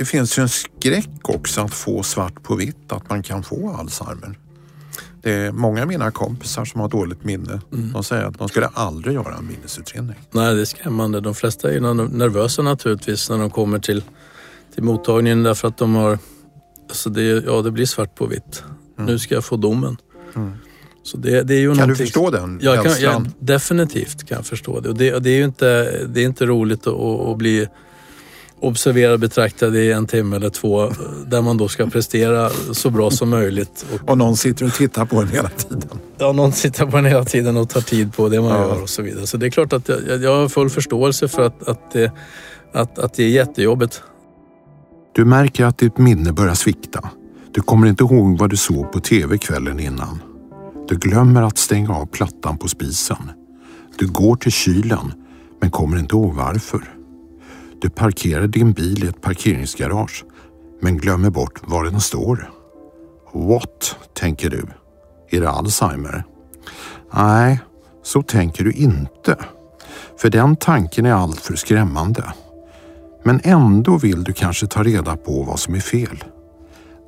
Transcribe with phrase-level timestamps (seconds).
[0.00, 3.70] det finns ju en skräck också att få svart på vitt att man kan få
[3.70, 4.38] Alzheimer.
[5.22, 7.60] Det är många av mina kompisar som har dåligt minne.
[7.72, 7.92] Mm.
[7.92, 10.16] De säger att de skulle aldrig göra en minnesutredning.
[10.30, 11.20] Nej, det är skrämmande.
[11.20, 14.02] De flesta är nervösa naturligtvis när de kommer till,
[14.74, 16.18] till mottagningen därför att de har...
[16.88, 18.64] Alltså det, ja, det blir svart på vitt.
[18.98, 19.10] Mm.
[19.12, 19.96] Nu ska jag få domen.
[20.36, 20.52] Mm.
[21.02, 24.46] Så det, det är ju kan du förstå den jag kan, jag, Definitivt kan jag
[24.46, 24.88] förstå det.
[24.88, 25.66] Och det, det är ju inte,
[26.06, 27.68] det är inte roligt att, att bli
[28.60, 30.92] observerad betraktad i en timme eller två
[31.26, 33.86] där man då ska prestera så bra som möjligt.
[33.92, 35.88] Och, och någon sitter och tittar på en hela tiden.
[36.18, 38.58] Ja, någon sitter på en hela tiden och tar tid på det man ja.
[38.58, 39.26] gör och så vidare.
[39.26, 42.12] Så det är klart att jag, jag har full förståelse för att, att, det,
[42.72, 44.02] att, att det är jättejobbigt.
[45.12, 47.10] Du märker att ditt minne börjar svikta.
[47.52, 50.22] Du kommer inte ihåg vad du såg på tv kvällen innan.
[50.88, 53.30] Du glömmer att stänga av plattan på spisen.
[53.98, 55.12] Du går till kylen
[55.60, 56.99] men kommer inte ihåg varför.
[57.80, 60.24] Du parkerar din bil i ett parkeringsgarage
[60.80, 62.50] men glömmer bort var den står.
[63.32, 64.66] What, tänker du?
[65.30, 66.24] Är det Alzheimer?
[67.14, 67.60] Nej,
[68.02, 69.36] så tänker du inte.
[70.16, 72.24] För den tanken är alltför skrämmande.
[73.24, 76.24] Men ändå vill du kanske ta reda på vad som är fel.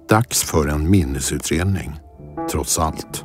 [0.08, 1.92] Dags för en minnesutredning,
[2.50, 3.24] trots allt.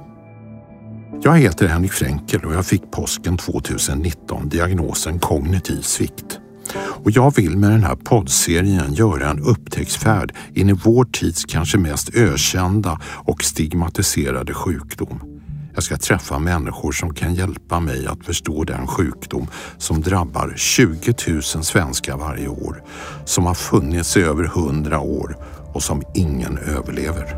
[1.21, 6.39] Jag heter Henrik Fränkel och jag fick påsken 2019 diagnosen kognitiv svikt.
[6.75, 11.77] Och jag vill med den här poddserien göra en upptäcktsfärd in i vår tids kanske
[11.77, 15.37] mest ökända och stigmatiserade sjukdom.
[15.73, 21.13] Jag ska träffa människor som kan hjälpa mig att förstå den sjukdom som drabbar 20
[21.27, 22.83] 000 svenskar varje år,
[23.25, 25.37] som har funnits i över 100 år
[25.73, 27.37] och som ingen överlever.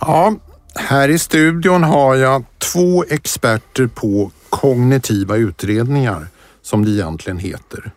[0.00, 0.34] Ja,
[0.74, 6.26] här i studion har jag två experter på kognitiva utredningar
[6.62, 7.92] som det egentligen heter.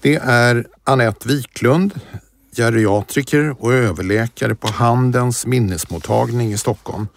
[0.00, 2.00] Det är Annette Wiklund,
[2.56, 7.08] geriatriker och överläkare på Handens minnesmottagning i Stockholm.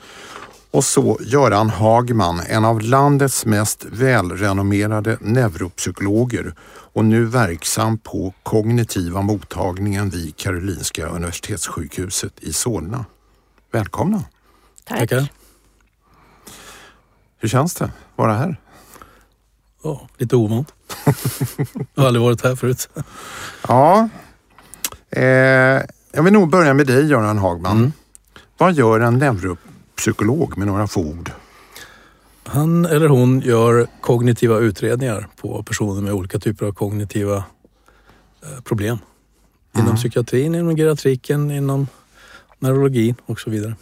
[0.72, 6.54] Och så Göran Hagman, en av landets mest välrenommerade neuropsykologer
[6.94, 13.06] och nu verksam på kognitiva mottagningen vid Karolinska Universitetssjukhuset i Solna.
[13.72, 14.24] Välkomna!
[14.90, 15.00] Tack.
[15.00, 15.28] Tackar.
[17.38, 18.58] Hur känns det att vara här?
[19.84, 20.74] Ja, lite ovant.
[21.94, 22.90] jag har aldrig varit här förut.
[23.68, 24.10] ja.
[25.10, 25.24] Eh,
[26.12, 27.78] jag vill nog börja med dig Göran Hagman.
[27.78, 27.92] Mm.
[28.58, 31.32] Vad gör en neuropsykolog med några få ord?
[32.44, 37.44] Han eller hon gör kognitiva utredningar på personer med olika typer av kognitiva
[38.44, 38.98] eh, problem.
[39.74, 39.98] Inom mm.
[39.98, 41.88] psykiatrin, inom geriatriken, inom
[42.60, 43.76] neurologin och så vidare.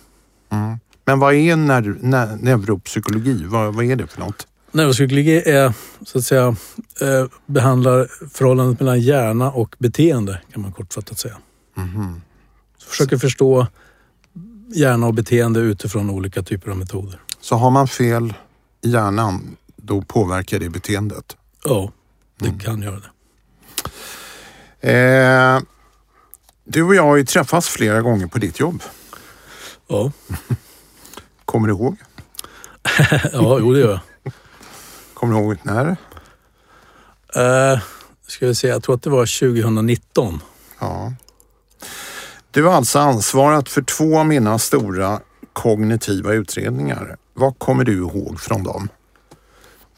[0.50, 0.79] Mm.
[1.07, 3.44] Men vad är ner neuropsykologi?
[3.45, 4.47] Vad, vad är det för något?
[4.72, 5.73] Neuropsykologi är
[6.06, 6.56] så att säga
[7.01, 11.38] eh, behandlar förhållandet mellan hjärna och beteende kan man kortfattat säga.
[11.78, 12.22] Mm.
[12.78, 13.68] Så försöker förstå
[14.75, 17.19] hjärna och beteende utifrån olika typer av metoder.
[17.41, 18.34] Så har man fel
[18.81, 21.38] i hjärnan, då påverkar det beteendet?
[21.63, 21.91] Ja,
[22.39, 22.59] det mm.
[22.59, 23.09] kan göra det.
[24.91, 25.62] Eh,
[26.63, 28.84] du och jag har ju träffats flera gånger på ditt jobb.
[29.88, 30.12] Ja.
[31.47, 31.97] Kommer du ihåg?
[33.34, 33.90] ja, jo det gör
[34.24, 34.34] jag.
[35.13, 35.88] Kommer du ihåg när?
[37.38, 37.80] Uh,
[38.28, 40.40] ska vi se, jag tror att det var 2019.
[40.80, 41.13] Ja.
[42.52, 45.19] Du har alltså ansvarat för två av mina stora
[45.53, 47.18] kognitiva utredningar.
[47.34, 48.90] Vad kommer du ihåg från dem?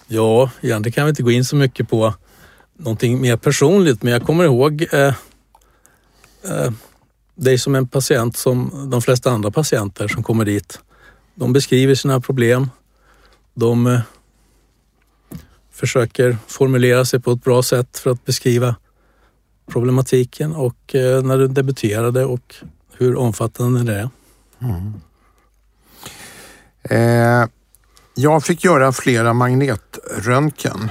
[0.07, 2.13] Ja, egentligen kan vi inte gå in så mycket på
[2.77, 5.13] någonting mer personligt, men jag kommer ihåg eh,
[6.43, 6.71] eh,
[7.35, 10.79] dig som en patient som de flesta andra patienter som kommer dit.
[11.39, 12.69] De beskriver sina problem.
[13.53, 13.99] De eh,
[15.71, 18.75] försöker formulera sig på ett bra sätt för att beskriva
[19.71, 22.55] problematiken och eh, när du debuterade och
[22.97, 24.09] hur omfattande det är.
[24.59, 24.93] Mm.
[26.83, 27.49] Eh,
[28.15, 30.89] jag fick göra flera magnetröntgen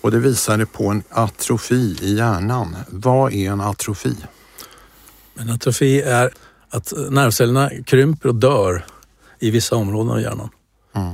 [0.00, 2.76] och det visade på en atrofi i hjärnan.
[2.88, 4.16] Vad är en atrofi?
[5.38, 6.30] En atrofi är
[6.70, 8.84] att nervcellerna krymper och dör
[9.40, 10.48] i vissa områden av hjärnan.
[10.92, 11.08] Mm.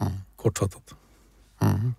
[0.00, 0.12] Mm.
[0.36, 0.94] Kortfattat.
[1.60, 1.94] Mm.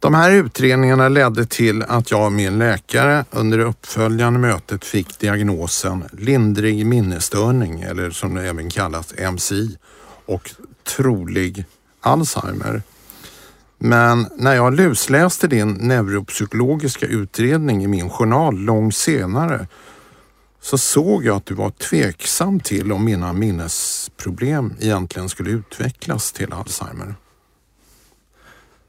[0.00, 5.18] De här utredningarna ledde till att jag och min läkare under det uppföljande mötet fick
[5.18, 9.78] diagnosen lindrig minnesstörning eller som det även kallas MCI
[10.26, 10.50] och
[10.84, 11.64] trolig
[12.00, 12.82] Alzheimer.
[13.78, 19.66] Men när jag lusläste din neuropsykologiska utredning i min journal långt senare
[20.60, 26.52] så såg jag att du var tveksam till om mina minnesproblem egentligen skulle utvecklas till
[26.52, 27.14] Alzheimer.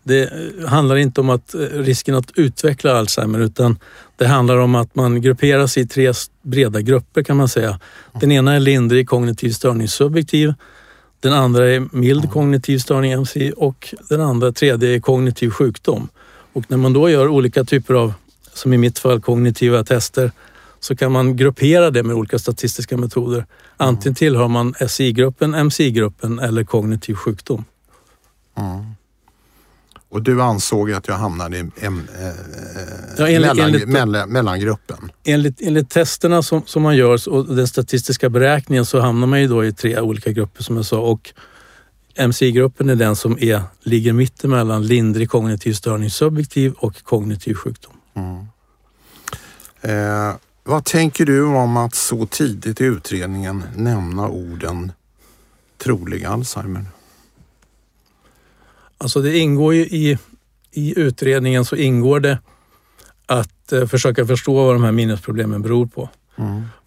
[0.04, 0.30] det
[0.68, 3.80] handlar inte om att risken att utveckla Alzheimer utan
[4.18, 7.80] det handlar om att man grupperas i tre breda grupper kan man säga.
[8.20, 10.54] Den ena är lindrig kognitiv störning subjektiv.
[11.20, 16.10] Den andra är mild kognitiv störning MC och den andra, tredje är kognitiv sjukdom.
[16.54, 18.14] Och när man då gör olika typer av,
[18.54, 20.32] som i mitt fall, kognitiva tester
[20.80, 23.46] så kan man gruppera det med olika statistiska metoder.
[23.78, 27.66] Antingen tillhör man SI-gruppen, MC-gruppen eller kognitiv sjukdom.
[28.58, 28.86] Mm.
[30.12, 32.28] Och du ansåg att jag hamnade i em, eh,
[33.18, 35.12] Ja, enligt- mellan, enligt- mellan, mellangruppen?
[35.24, 39.48] Enligt, enligt testerna som, som man gör och den statistiska beräkningen så hamnar man ju
[39.48, 41.34] då i tre olika grupper som jag sa och
[42.16, 47.94] MC-gruppen är den som är, ligger mittemellan lindrig kognitiv störning subjektiv och kognitiv sjukdom.
[49.82, 50.34] Eh,
[50.70, 54.92] vad tänker du om att så tidigt i utredningen nämna orden
[55.78, 56.86] trolig Alzheimer?
[58.98, 60.18] Alltså det ingår ju i,
[60.72, 62.40] i utredningen så ingår det
[63.26, 66.10] att eh, försöka förstå vad de här minnesproblemen beror på.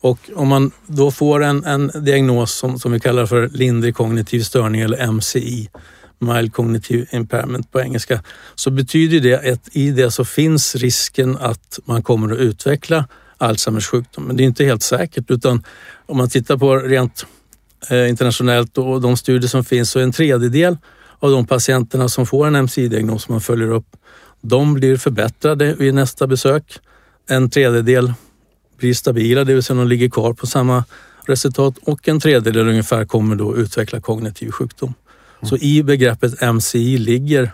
[0.00, 4.40] Och om man då får en, en diagnos som, som vi kallar för lindrig kognitiv
[4.40, 5.70] störning eller MCI,
[6.18, 8.22] mild cognitive impairment på engelska,
[8.54, 13.04] så betyder det att i det så finns risken att man kommer att utveckla
[13.42, 14.24] Alzheimers sjukdom.
[14.24, 15.64] Men det är inte helt säkert utan
[16.06, 17.26] om man tittar på rent
[17.90, 20.76] eh, internationellt och de studier som finns så är en tredjedel
[21.18, 23.96] av de patienterna som får en MCI-diagnos som man följer upp,
[24.40, 26.78] de blir förbättrade vid nästa besök.
[27.28, 28.12] En tredjedel
[28.78, 30.84] blir stabila, det vill säga de ligger kvar på samma
[31.26, 34.94] resultat och en tredjedel ungefär kommer då utveckla kognitiv sjukdom.
[35.42, 37.52] Så i begreppet MCI ligger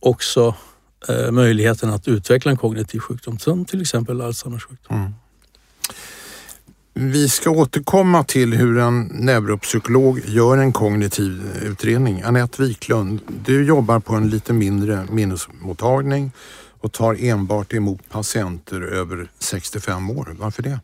[0.00, 0.54] också
[1.08, 5.14] eh, möjligheten att utveckla en kognitiv sjukdom som till exempel Alzheimers sjukdom.
[6.94, 12.22] Vi ska återkomma till hur en neuropsykolog gör en kognitiv utredning.
[12.22, 16.32] Anette Wiklund, du jobbar på en lite mindre minnesmottagning
[16.80, 20.36] och tar enbart emot patienter över 65 år.
[20.38, 20.80] Varför det?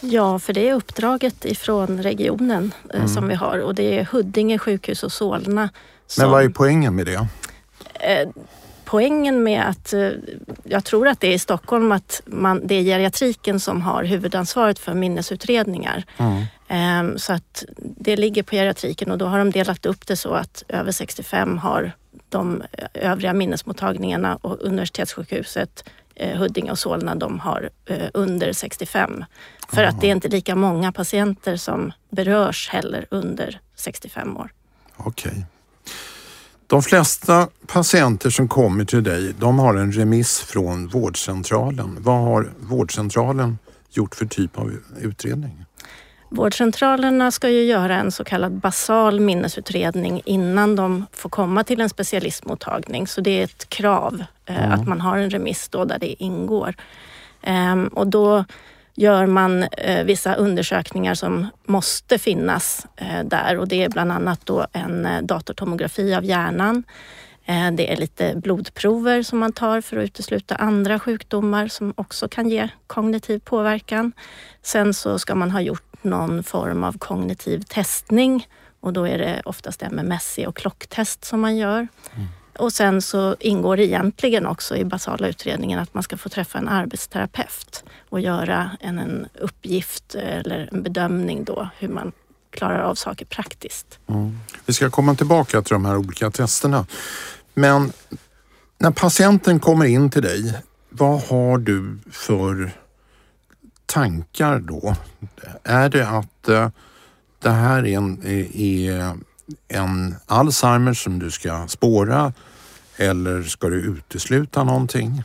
[0.00, 4.58] Ja, för det är uppdraget ifrån regionen eh, som vi har och det är Huddinge
[4.58, 5.70] sjukhus och Solna.
[6.06, 7.26] Som, Men vad är poängen med det?
[8.88, 10.10] Poängen med att, eh,
[10.64, 14.78] jag tror att det är i Stockholm att man, det är geriatriken som har huvudansvaret
[14.78, 16.04] för minnesutredningar.
[16.68, 20.34] Eh, så att det ligger på geriatriken och då har de delat upp det så
[20.34, 21.92] att över 65 har
[22.28, 22.62] de
[22.94, 29.24] övriga minnesmottagningarna och universitetssjukhuset eh, Huddinge och Solna de har eh, under 65.
[29.68, 34.50] För att det är inte lika många patienter som berörs heller under 65 år.
[34.96, 35.46] Okej.
[36.68, 41.96] De flesta patienter som kommer till dig, de har en remiss från vårdcentralen.
[42.00, 43.58] Vad har vårdcentralen
[43.90, 45.64] gjort för typ av utredning?
[46.30, 51.88] Vårdcentralerna ska ju göra en så kallad basal minnesutredning innan de får komma till en
[51.88, 53.06] specialistmottagning.
[53.06, 56.74] Så det är ett krav eh, att man har en remiss då där det ingår.
[57.42, 58.44] Ehm, och då
[58.98, 64.46] gör man eh, vissa undersökningar som måste finnas eh, där och det är bland annat
[64.46, 66.84] då en eh, datortomografi av hjärnan.
[67.44, 72.28] Eh, det är lite blodprover som man tar för att utesluta andra sjukdomar som också
[72.28, 74.12] kan ge kognitiv påverkan.
[74.62, 78.48] Sen så ska man ha gjort någon form av kognitiv testning
[78.80, 81.88] och då är det oftast MMSI och klocktest som man gör.
[82.14, 82.28] Mm.
[82.58, 86.58] Och sen så ingår det egentligen också i basala utredningen att man ska få träffa
[86.58, 92.12] en arbetsterapeut och göra en, en uppgift eh, eller en bedömning då hur man
[92.50, 93.98] klarar av saker praktiskt.
[94.06, 94.38] Mm.
[94.66, 96.86] Vi ska komma tillbaka till de här olika testerna.
[97.54, 97.92] Men
[98.78, 100.54] när patienten kommer in till dig,
[100.90, 102.70] vad har du för
[103.86, 104.96] tankar då?
[105.64, 106.70] Är det att eh,
[107.38, 109.16] det här är en, eh, är
[109.68, 112.32] en Alzheimer som du ska spåra
[112.96, 115.22] eller ska du utesluta någonting?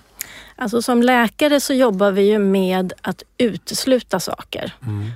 [0.56, 4.74] Alltså som läkare så jobbar vi ju med att utesluta saker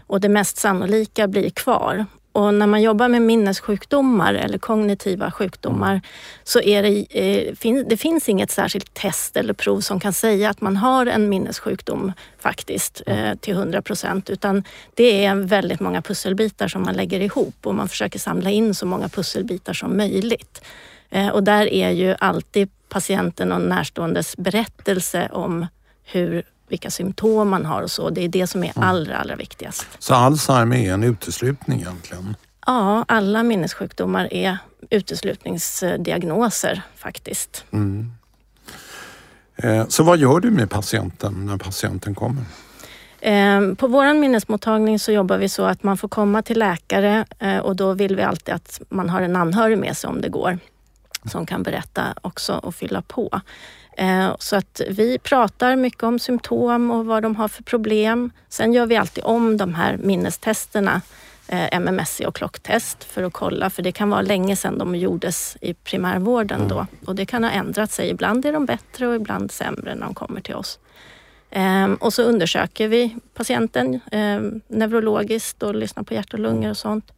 [0.07, 2.05] och det mest sannolika blir kvar.
[2.37, 6.01] Och när man jobbar med minnessjukdomar eller kognitiva sjukdomar
[6.43, 10.49] så är det, eh, fin, det finns inget särskilt test eller prov som kan säga
[10.49, 14.63] att man har en minnessjukdom faktiskt eh, till 100 procent utan
[14.93, 18.85] det är väldigt många pusselbitar som man lägger ihop och man försöker samla in så
[18.85, 20.61] många pusselbitar som möjligt.
[21.09, 25.67] Eh, och där är ju alltid patienten och närståendes berättelse om
[26.03, 28.09] hur, vilka symptom man har och så.
[28.09, 29.87] Det är det som är allra, allra viktigast.
[29.99, 32.35] Så Alzheimer är en uteslutning egentligen?
[32.65, 34.57] Ja, alla minnessjukdomar är
[34.89, 37.65] uteslutningsdiagnoser faktiskt.
[39.55, 42.43] Eh, Så vad gör du med patienten när patienten kommer?
[43.19, 47.57] Eh, På vår minnesmottagning så jobbar vi så att man får komma till läkare eh,
[47.57, 50.59] och då vill vi alltid att man har en anhörig med sig om det går.
[51.31, 53.41] som kan berätta också och fylla på.
[53.97, 58.31] Eh, så att vi pratar mycket om symptom och vad de har för problem.
[58.49, 61.01] Sen gör vi alltid om de här minnestesterna,
[61.47, 65.57] eh, MMSC och klocktest för att kolla, för det kan vara länge sedan de gjordes
[65.61, 66.87] i primärvården då mm.
[67.05, 68.09] och det kan ha ändrat sig.
[68.09, 70.79] Ibland är de bättre och ibland sämre när de kommer till oss.
[71.51, 76.77] Ehm, och så undersöker vi patienten ehm, neurologiskt och lyssnar på hjärt och lungor och
[76.77, 77.11] sånt.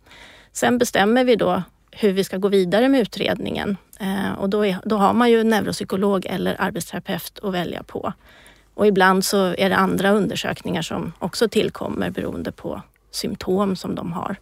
[0.52, 1.64] Sen bestämmer vi då
[2.00, 3.78] hur vi ska gå vidare med utredningen.
[4.00, 8.14] Eh, och då, är, då har man ju neuropsykolog eller arbetsterapeut att välja på.
[8.74, 14.14] Och ibland så är det andra undersökningar som också tillkommer beroende på symptom som de
[14.14, 14.36] har.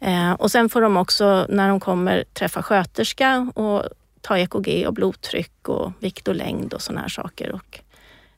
[0.00, 3.82] Eh, och sen får de också, när de kommer, träffa sköterska och
[4.20, 7.52] ta EKG och blodtryck och vikt och längd och sådana här saker.
[7.52, 7.80] Och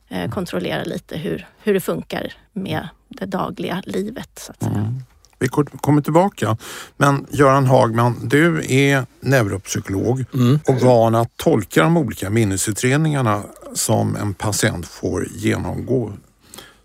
[0.09, 4.39] eh, kontrollera lite hur, hur det funkar med det dagliga livet.
[4.39, 4.75] Så att säga.
[4.75, 5.03] Mm.
[5.43, 5.49] Vi
[5.81, 6.57] kommer tillbaka.
[6.97, 10.59] Men Göran Hagman, du är neuropsykolog mm.
[10.67, 16.13] och van att tolka de olika minnesutredningarna som en patient får genomgå.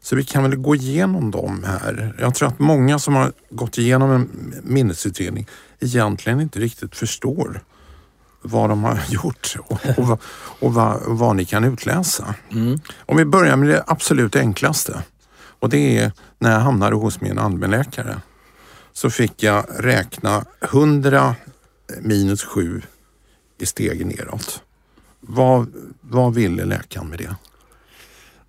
[0.03, 2.15] Så vi kan väl gå igenom dem här.
[2.21, 5.47] Jag tror att många som har gått igenom en minnesutredning
[5.81, 7.61] egentligen inte riktigt förstår
[8.43, 10.21] vad de har gjort och, och,
[10.61, 12.35] och vad, vad, ni kan utläsa.
[12.53, 12.81] Mm.
[12.99, 15.03] Om vi börjar med det absolut enklaste
[15.61, 18.21] och det är när jag hamnade hos min allmänläkare
[18.99, 21.35] så fick jag räkna 100
[22.01, 22.83] minus 7
[23.59, 24.63] i steg neråt.
[25.21, 27.35] Vad, vad ville läkaren med det?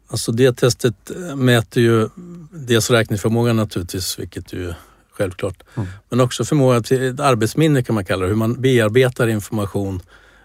[0.08, 2.10] Alltså det testet mäter ju
[2.52, 4.74] dels räkningsförmågan naturligtvis, vilket ju
[5.12, 5.64] självklart.
[5.76, 5.90] Mm.
[6.10, 10.02] Men också förmåga till arbetsminne kan man kalla det, hur man bearbetar information.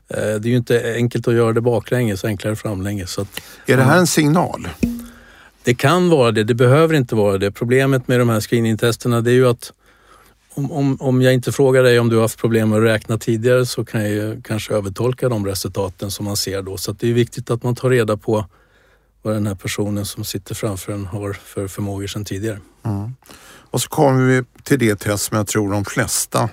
[0.09, 3.11] Eh, det är ju inte enkelt att göra det baklänges, enklare framlänges.
[3.11, 4.69] Så att, är det här en signal?
[5.63, 7.51] Det kan vara det, det behöver inte vara det.
[7.51, 9.73] Problemet med de här screeningtesterna det är ju att
[10.55, 13.19] om, om, om jag inte frågar dig om du har haft problem med att räkna
[13.19, 16.77] tidigare så kan jag ju kanske övertolka de resultaten som man ser då.
[16.77, 18.47] Så det är viktigt att man tar reda på
[19.23, 22.61] vad den här personen som sitter framför en har för förmågor sedan tidigare.
[22.83, 23.15] Mm.
[23.71, 26.49] Och så kommer vi till det test som jag tror de flesta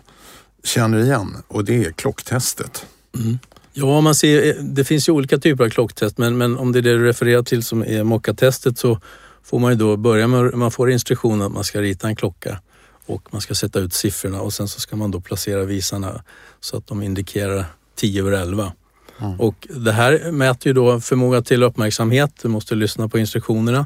[0.64, 2.86] känner igen och det är klocktestet.
[3.18, 3.40] Mm.
[3.74, 6.84] Ja, man ser, det finns ju olika typer av klocktest men, men om det är
[6.84, 9.00] det du refererar till som är mockatestet så
[9.44, 12.60] får man ju då börja med, man får instruktion att man ska rita en klocka
[13.06, 16.24] och man ska sätta ut siffrorna och sen så ska man då placera visarna
[16.60, 17.66] så att de indikerar
[17.96, 18.74] 10 över 11.
[19.20, 19.40] Mm.
[19.40, 22.32] Och det här mäter ju då förmåga till uppmärksamhet.
[22.42, 23.86] Du måste lyssna på instruktionerna.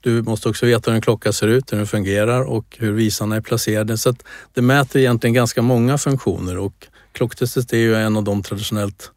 [0.00, 3.36] Du måste också veta hur en klocka ser ut, hur den fungerar och hur visarna
[3.36, 3.98] är placerade.
[3.98, 4.24] Så att
[4.54, 9.12] det mäter egentligen ganska många funktioner och klocktestet är ju en av de traditionellt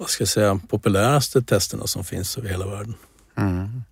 [0.00, 2.94] vad ska jag säga, populäraste testerna som finns över hela världen.
[3.36, 3.82] Mm.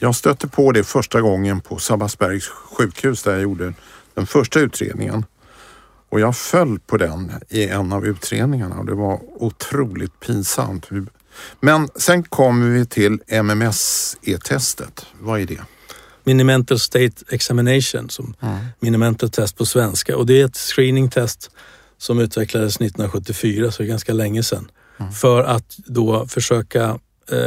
[0.00, 3.74] Jag stötte på det första gången på Sabbatsbergs sjukhus där jag gjorde
[4.14, 5.24] den första utredningen.
[6.08, 10.88] Och jag föll på den i en av utredningarna och det var otroligt pinsamt.
[11.60, 15.06] Men sen kommer vi till MMSE-testet.
[15.20, 15.60] Vad är det?
[16.24, 18.56] Minimental State Examination, som mm.
[18.80, 20.16] Minimental Test på svenska.
[20.16, 21.50] Och det är ett screeningtest
[21.98, 24.70] som utvecklades 1974, så ganska länge sedan.
[24.98, 25.12] Mm.
[25.12, 26.98] För att då försöka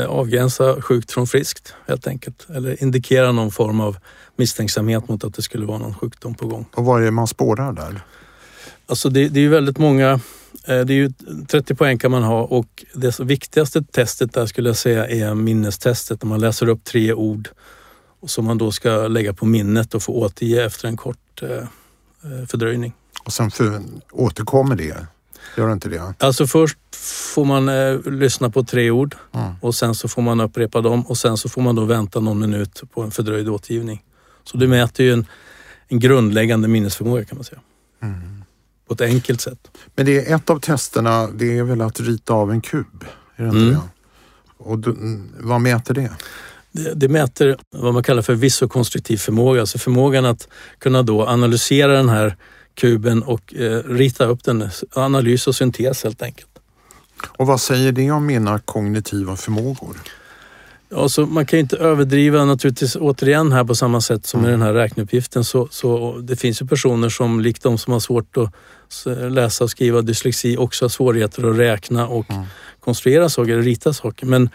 [0.08, 2.48] avgränsa sjukt från friskt helt enkelt.
[2.50, 3.98] Eller indikera någon form av
[4.36, 6.66] misstänksamhet mot att det skulle vara någon sjukdom på gång.
[6.76, 8.02] Och vad är det man spårar där?
[8.86, 10.12] Alltså det, det är ju väldigt många
[10.68, 11.12] eh, det är ju
[11.48, 16.24] 30 poäng kan man ha och det viktigaste testet där skulle jag säga är minnestestet.
[16.24, 17.50] När man läser upp tre ord
[18.26, 22.48] som man då ska lägga på minnet och få återge efter en kort eh, eh,
[22.48, 22.94] fördröjning.
[23.24, 23.82] Och sen för,
[24.12, 25.08] återkommer det?
[25.58, 26.14] Gör inte det?
[26.18, 26.78] Alltså först
[27.34, 29.54] får man eh, lyssna på tre ord mm.
[29.62, 32.40] och sen så får man upprepa dem och sen så får man då vänta någon
[32.40, 34.04] minut på en fördröjd återgivning.
[34.44, 35.26] Så det mäter ju en,
[35.88, 37.62] en grundläggande minnesförmåga kan man säga.
[38.02, 38.40] Mm
[38.90, 39.78] på ett enkelt sätt.
[39.96, 43.06] Men det är ett av testerna, det är väl att rita av en kub?
[43.36, 43.74] Är det inte mm.
[43.74, 43.80] det?
[44.58, 44.96] Och du,
[45.40, 46.12] vad mäter det?
[46.72, 46.94] det?
[46.94, 47.08] det?
[47.08, 50.48] mäter vad man kallar för visokonstruktiv förmåga, alltså förmågan att
[50.80, 52.38] kunna då analysera den här
[52.80, 56.50] kuben och eh, rita upp den, analys och syntes helt enkelt.
[57.28, 59.98] Och vad säger det om mina kognitiva förmågor?
[60.96, 64.60] Alltså, man kan inte överdriva naturligtvis återigen här på samma sätt som med mm.
[64.60, 65.44] den här räkneuppgiften.
[65.44, 68.54] Så, så det finns ju personer som likt de som har svårt att
[69.32, 72.46] läsa och skriva dyslexi också har svårigheter att räkna och mm.
[72.80, 74.26] konstruera saker, eller rita saker.
[74.26, 74.50] Men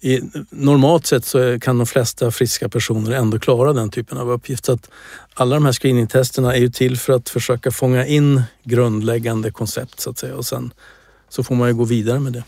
[0.00, 4.64] i, normalt sett så kan de flesta friska personer ändå klara den typen av uppgift.
[4.64, 4.90] Så att
[5.34, 10.10] alla de här screeningtesterna är ju till för att försöka fånga in grundläggande koncept så
[10.10, 10.72] att säga och sen
[11.28, 12.44] så får man ju gå vidare med det.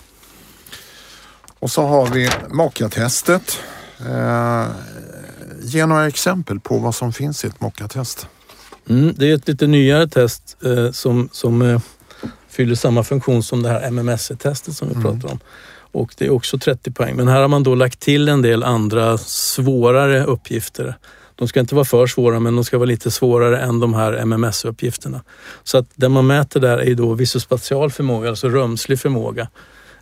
[1.59, 3.59] Och så har vi mockatestet.
[4.01, 4.67] Eh,
[5.63, 8.27] ge några exempel på vad som finns i ett mockatest.
[8.89, 11.81] Mm, det är ett lite nyare test eh, som, som eh,
[12.49, 15.05] fyller samma funktion som det här MMSE-testet som vi Mm.
[15.21, 15.41] pratar om.
[15.93, 17.17] Och det är också 30 poäng.
[17.17, 20.97] Men här har man då lagt till en del andra svårare uppgifter.
[21.37, 24.13] De ska inte vara för svåra men de ska vara lite svårare än de här
[24.13, 25.21] MMS-uppgifterna.
[25.65, 29.49] Så att det man mäter där är ju då visuospatial förmåga, alltså rumslig förmåga.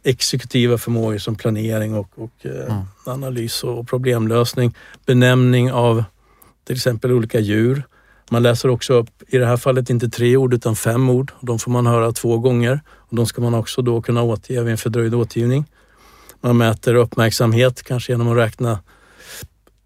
[0.03, 4.75] Exekutiva förmågor som planering och, och eh, analys och problemlösning.
[5.07, 6.05] Benämning av
[6.67, 7.83] till exempel olika djur.
[8.31, 11.33] Man läser också upp, i det här fallet inte tre ord utan fem ord.
[11.41, 12.81] De får man höra två gånger.
[12.97, 15.65] Och de ska man också då kunna återge vid en fördröjd återgivning.
[16.41, 18.79] Man mäter uppmärksamhet, kanske genom att räkna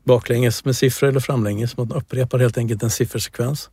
[0.08, 1.76] baklänges med siffror eller framlänges.
[1.76, 3.70] Man upprepar helt enkelt en siffersekvens.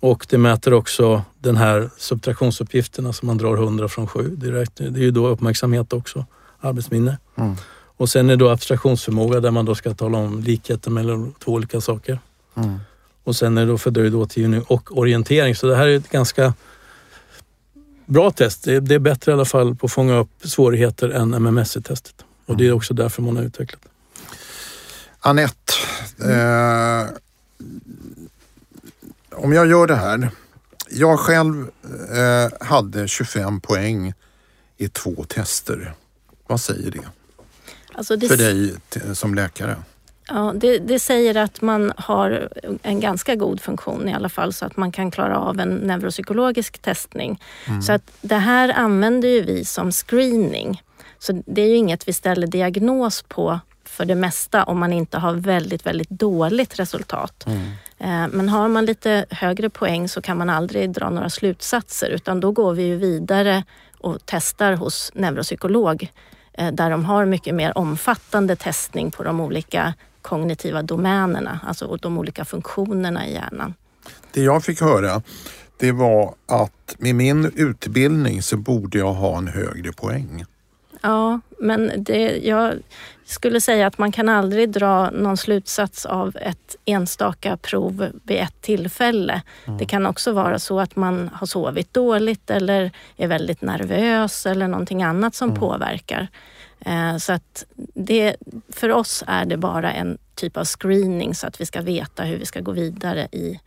[0.00, 4.36] Och det mäter också den här subtraktionsuppgifterna som man drar 100 från 7.
[4.36, 6.26] Det är, räkn- det är ju då uppmärksamhet också,
[6.60, 7.18] arbetsminne.
[7.36, 7.56] Mm.
[7.96, 11.80] Och sen är då abstraktionsförmåga där man då ska tala om likheten mellan två olika
[11.80, 12.18] saker.
[12.54, 12.80] Mm.
[13.24, 15.54] Och sen är det då fördröjd återgivning och orientering.
[15.54, 16.54] Så det här är ett ganska
[18.06, 18.64] bra test.
[18.64, 22.24] Det är, det är bättre i alla fall på att fånga upp svårigheter än MMSI-testet.
[22.46, 23.88] Och det är också därför man har utvecklat det.
[25.26, 25.72] Anette,
[26.20, 27.06] eh,
[29.32, 30.30] om jag gör det här.
[30.90, 31.70] Jag själv
[32.12, 34.12] eh, hade 25 poäng
[34.76, 35.94] i två tester.
[36.46, 37.00] Vad säger det
[37.94, 38.74] Alltså det, för dig
[39.14, 39.76] som läkare?
[40.28, 42.48] Ja, det, det säger att man har
[42.82, 46.78] en ganska god funktion i alla fall så att man kan klara av en neuropsykologisk
[46.78, 47.40] testning.
[47.86, 50.82] Så att det här använder ju vi som screening.
[51.18, 53.60] Så det är ju inget vi ställer diagnos på
[53.94, 57.46] för det mesta om man inte har väldigt, väldigt dåligt resultat.
[57.98, 62.40] Eh, Men har man lite högre poäng så kan man aldrig dra några slutsatser utan
[62.40, 63.64] då går vi ju vidare
[64.00, 66.08] och testar hos neuropsykolog
[66.52, 72.18] eh, där de har mycket mer omfattande testning på de olika kognitiva domänerna, alltså de
[72.18, 73.74] olika funktionerna i hjärnan.
[74.32, 75.22] Det jag fick höra
[75.78, 80.44] det var att med min utbildning så borde jag ha en högre poäng.
[81.02, 82.74] Ja, men det, jag
[83.24, 88.60] skulle säga att man kan aldrig dra någon slutsats av ett enstaka prov vid ett
[88.60, 89.42] tillfälle.
[89.78, 94.68] Det kan också vara så att man har sovit dåligt eller är väldigt nervös eller
[94.68, 96.28] någonting annat som påverkar.
[96.80, 98.36] Eh, Så att det,
[98.72, 102.38] för oss är det bara en typ av screening så att vi ska veta hur
[102.38, 103.60] vi ska gå vidare i,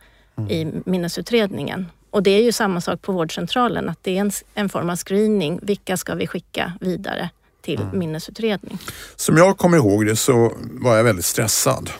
[0.48, 1.86] i minnesutredningen.
[2.10, 4.96] Och det är ju samma sak på vårdcentralen, att det är en, en form av
[4.96, 5.60] screening.
[5.62, 7.30] Vilka ska vi skicka vidare
[7.68, 8.78] till minnesutredning?
[9.16, 11.90] Som jag kommer ihåg det så var jag väldigt stressad.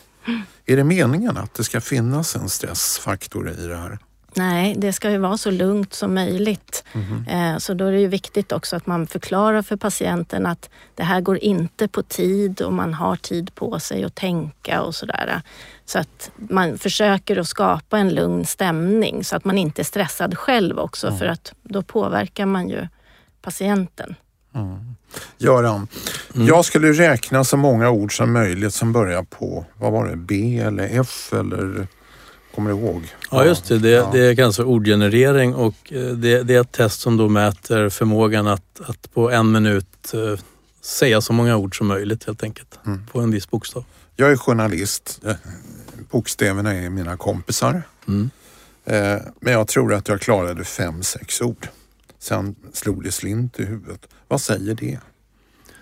[0.66, 3.98] Är det meningen att det ska finnas en stressfaktor i det här?
[4.34, 6.84] Nej, det ska ju vara så lugnt som möjligt.
[7.28, 11.02] Eh, Så då är det ju viktigt också att man förklarar för patienten att det
[11.04, 15.42] här går inte på tid och man har tid på sig att tänka och sådär.
[15.84, 20.38] Så att man försöker att skapa en lugn stämning så att man inte är stressad
[20.38, 22.88] själv också för att då påverkar man ju
[23.42, 24.14] patienten.
[25.38, 25.88] Göran,
[26.34, 30.58] jag skulle räkna så många ord som möjligt som börjar på, vad var det, B
[30.58, 31.86] eller F eller,
[32.54, 33.02] kommer du ihåg?
[33.30, 34.10] Ja just det, det, Ja.
[34.12, 38.46] det kallas för ordgenerering och eh, det, det är ett test som då mäter förmågan
[38.46, 40.40] att, att på en minut eh,
[40.82, 42.78] säga så många ord som möjligt helt enkelt
[43.12, 43.84] på en viss bokstav.
[44.16, 45.20] Jag är journalist.
[45.26, 45.34] Eh,
[46.10, 47.82] Bokstäverna är mina kompisar.
[48.08, 48.30] Mm.
[49.40, 51.68] Men jag tror att jag klarade fem, sex ord.
[52.18, 54.08] Sen slog det slint i huvudet.
[54.28, 54.98] Vad säger det?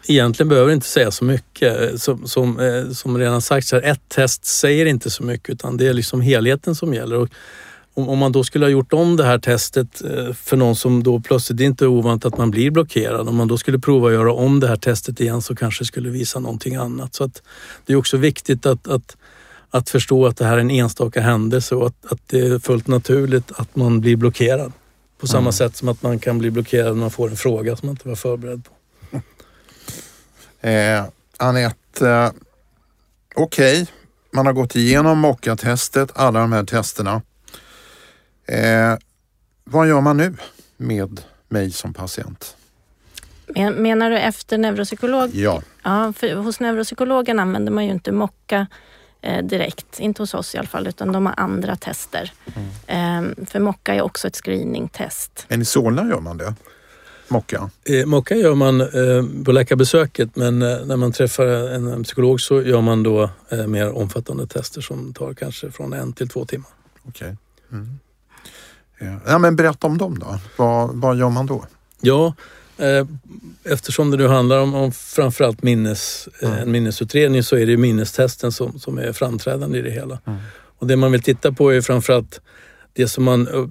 [0.09, 2.03] Egentligen behöver det inte säga så mycket.
[2.03, 5.87] Som, som, eh, som redan sagt, här, ett test säger inte så mycket utan det
[5.89, 7.17] är liksom helheten som gäller.
[7.17, 7.29] Och
[7.95, 11.21] om, man då skulle ha gjort om det här testet eh, för någon som då
[11.21, 13.29] plötsligt, det är inte ovanligt att man blir blockerad.
[13.29, 15.87] Om man då skulle prova att göra om det här testet igen så kanske det
[15.87, 17.15] skulle visa någonting annat.
[17.15, 17.43] Så att
[17.87, 19.17] det är också viktigt att, att,
[19.71, 22.87] att förstå att det här är en enstaka händelse och att, att det är fullt
[22.87, 24.73] naturligt att man blir blockerad.
[25.21, 27.87] På samma sätt som att man kan bli blockerad när man får en fråga som
[27.87, 28.71] man inte var förberedd på.
[30.61, 31.05] Eh,
[31.37, 32.31] Anette, eh,
[33.35, 33.87] okej,
[34.31, 37.23] man har gått igenom mocka-testet, alla de här testerna.
[38.47, 38.97] Eh,
[39.65, 40.35] vad gör man nu
[40.77, 42.57] med mig som patient?
[43.47, 45.31] Men, menar du efter neuropsykolog?
[45.35, 48.67] Ja, Ja, för hos neuropsykologen använder man ju inte mocka
[49.43, 52.33] direkt, inte hos oss i alla fall, utan de har andra tester.
[52.87, 55.45] Eh, för mocka är också ett screeningtest.
[55.49, 56.55] men i Solna gör man det.
[57.29, 57.71] Mocka.
[57.85, 62.41] Eh, Mocka gör man eh, på läkarbesöket men eh, när man träffar en, en psykolog
[62.41, 66.45] så gör man då eh, mer omfattande tester som tar kanske från en till två
[66.45, 66.71] timmar.
[67.09, 67.37] Okej.
[67.73, 67.99] Mm.
[69.27, 69.39] Ja.
[69.39, 70.39] men berätta om dem då.
[70.57, 71.65] Vad, vad gör man då?
[72.01, 72.33] Ja, eh,
[73.65, 78.53] eftersom det nu handlar om, om framförallt minnes, eh, en minnesutredning så är det minnestesten
[78.53, 80.19] som, som är framträdande i det hela.
[80.79, 82.41] Och det man vill titta på är framförallt
[82.93, 83.69] det som man uh,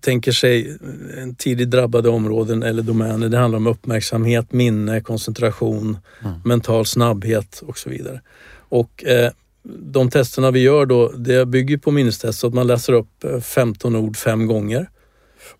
[0.00, 0.78] tänker sig
[1.16, 6.40] en tidigt drabbade områden eller domäner, det handlar om uppmärksamhet, minne, koncentration, mm.
[6.44, 8.20] mental snabbhet och så vidare.
[8.68, 9.30] Och eh,
[9.62, 13.96] de testerna vi gör då, det bygger på minnestest så att man läser upp 15
[13.96, 14.90] ord fem gånger.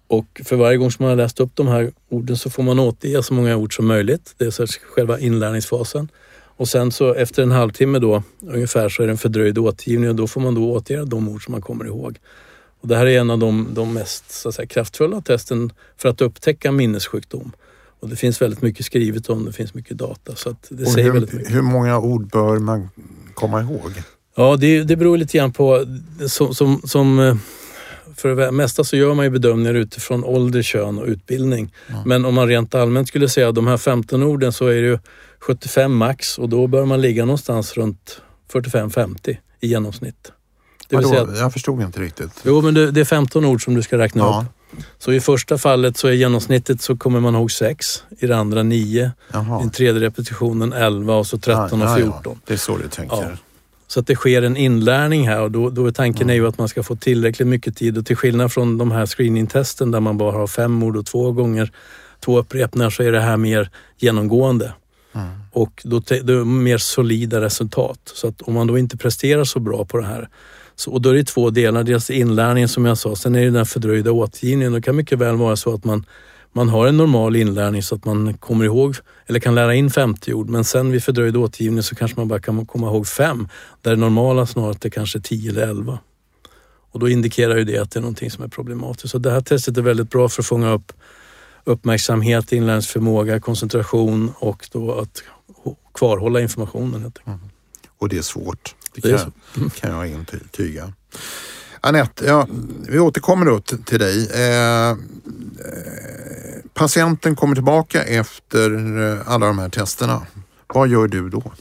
[0.09, 2.79] Och för varje gång som man har läst upp de här orden så får man
[2.79, 4.35] återge så många ord som möjligt.
[4.38, 6.09] Det är så själva inlärningsfasen.
[6.59, 10.16] Och sen så efter en halvtimme då ungefär så är det en fördröjd återgivning och
[10.16, 12.18] då får man då återge de ord som man kommer ihåg.
[12.81, 16.21] Och det här är en av de, de mest så säga, kraftfulla testen för att
[16.21, 17.53] upptäcka minnessjukdom.
[18.01, 20.35] Och det finns väldigt mycket skrivet om det, finns mycket data.
[20.35, 21.55] Så det och säger hur, väldigt mycket.
[21.55, 22.88] hur många ord bör man
[23.35, 23.92] komma ihåg?
[24.37, 25.85] Ja, det, det beror lite grann på.
[26.27, 27.37] Som, som, som eh,
[28.20, 31.74] för det mesta så gör man ju bedömningar utifrån ålder, kön och utbildning.
[31.88, 32.02] Mm.
[32.04, 34.98] Men om man rent allmänt skulle säga de här 15 orden så är det ju
[35.38, 38.20] 75 max och då bör man ligga någonstans runt
[38.52, 40.33] 45-50 i genomsnitt.
[40.88, 42.31] Det säga att, jag förstod inte riktigt.
[42.42, 44.44] Jo, men det, det, är 15 ord som du ska räkna ja.
[44.46, 44.83] upp.
[44.98, 48.62] Så i första fallet så är genomsnittet så kommer man ihåg 6, i det andra
[48.62, 52.22] 9, i den tredje repetitionen 11 och så 13 ja, och 14.
[52.24, 53.37] Ja, det är så du tänker.
[53.88, 56.31] Så att det sker en inlärning här och då, då är tanken mm.
[56.31, 59.07] är ju att man ska få tillräckligt mycket tid och till skillnad från de här
[59.07, 61.72] screeningtesten där man bara har fem ord och två gånger
[62.20, 64.72] två upprepningar så är det här mer genomgående.
[65.14, 65.29] Mm.
[65.53, 68.01] Och då, då mer solida resultat.
[68.14, 70.29] Så att om man då inte presterar så bra på det här
[70.77, 71.85] så, och då är det två delar.
[71.85, 74.72] Dels inlärningen som jag sa, sen är det den fördröjda återgivningen.
[74.72, 76.07] Det kan mycket väl vara så att man
[76.59, 80.33] man har en normal inlärning så att man kommer ihåg eller kan lära in 50
[80.33, 83.49] ord men sen vid fördröjd återgivning så kanske man bara kan komma ihåg fem
[83.83, 85.99] där det normala snarare är kanske 10 eller 11.
[86.92, 89.11] Och då indikerar ju det att det är någonting som är problematiskt.
[89.11, 90.92] Så det här testet är väldigt bra för att fånga upp
[91.64, 95.23] uppmärksamhet, inlärningsförmåga, koncentration och då att
[95.94, 97.03] kvarhålla informationen.
[97.03, 97.38] Helt mm.
[97.99, 99.71] Och det är svårt, det, det kan, mm.
[99.71, 100.92] kan jag intyga.
[101.81, 102.47] Anette, ja,
[102.88, 104.31] vi återkommer då till dig.
[104.31, 104.97] Eh,
[106.75, 108.71] patienten kommer tillbaka efter
[109.03, 110.23] eh, alla de här testerna.
[110.67, 111.53] Vad gör du då?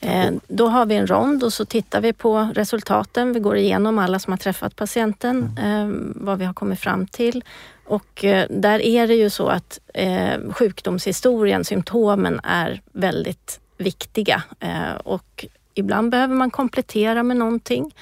[0.00, 3.32] Eh, då har vi en rond och så tittar vi på resultaten.
[3.32, 5.90] Vi går igenom alla som har träffat patienten, mm.
[5.90, 7.44] eh, vad vi har kommit fram till.
[7.86, 14.94] Och eh, där är det ju så att eh, sjukdomshistorien, symptomen är väldigt viktiga eh,
[15.04, 17.94] och ibland behöver man komplettera med någonting.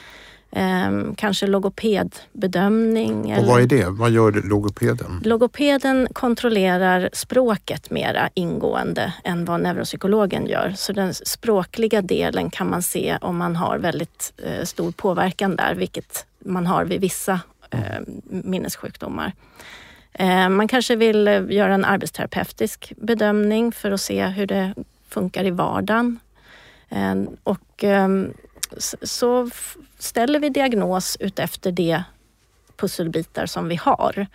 [0.50, 3.36] Eh, kanske logopedbedömning.
[3.38, 3.86] Och vad är det?
[3.88, 5.20] Vad gör logopeden?
[5.24, 10.74] Logopeden kontrollerar språket mera ingående än vad neuropsykologen gör.
[10.76, 15.74] Så den språkliga delen kan man se om man har väldigt eh, stor påverkan där,
[15.74, 19.32] vilket man har vid vissa eh, minnessjukdomar.
[20.12, 24.74] Eh, man kanske vill göra en arbetsterapeutisk bedömning för att se hur det
[25.08, 26.18] funkar i vardagen.
[26.88, 28.32] Ehm, och ehm,
[29.02, 29.50] så
[29.98, 32.02] ställer vi diagnos utefter de
[32.76, 34.26] pusselbitar som vi har.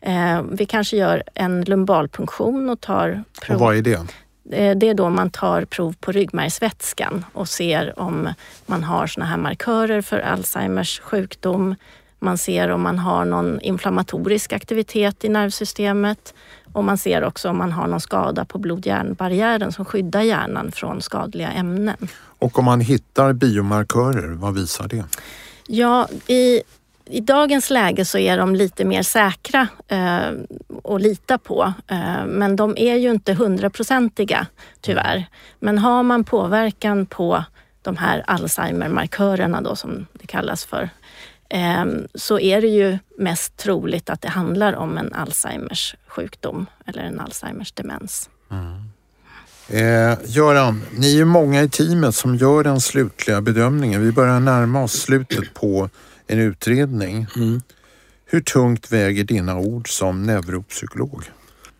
[0.00, 3.54] Eh, vi kanske gör en lumbalpunktion och tar prov.
[3.54, 4.06] Och vad är det?
[4.50, 8.34] Eh, det är då man tar prov på ryggmärgsvätskan och ser om
[8.66, 11.74] man har såna här markörer för Alzheimers sjukdom.
[12.22, 16.34] Man ser om man har någon inflammatorisk aktivitet i nervsystemet
[16.72, 21.02] och man ser också om man har någon skada på blod-hjärnbarriären som skyddar hjärnan från
[21.02, 21.96] skadliga ämnen.
[22.38, 25.04] Och om man hittar biomarkörer, vad visar det?
[25.66, 26.62] Ja, i,
[27.04, 30.30] i dagens läge så är de lite mer säkra eh,
[30.84, 31.72] att lita på.
[31.86, 34.46] Eh, men de är ju inte hundraprocentiga
[34.80, 35.26] tyvärr.
[35.58, 37.44] Men har man påverkan på
[37.82, 40.90] de här Alzheimer-markörerna då som det kallas för
[42.14, 47.20] så är det ju mest troligt att det handlar om en Alzheimers sjukdom eller en
[47.20, 48.30] Alzheimers demens.
[48.50, 48.92] Mm.
[49.68, 54.02] Eh, Göran, ni är många i teamet som gör den slutliga bedömningen.
[54.02, 55.90] Vi börjar närma oss slutet på
[56.26, 57.26] en utredning.
[57.36, 57.62] Mm.
[58.26, 61.24] Hur tungt väger dina ord som neuropsykolog?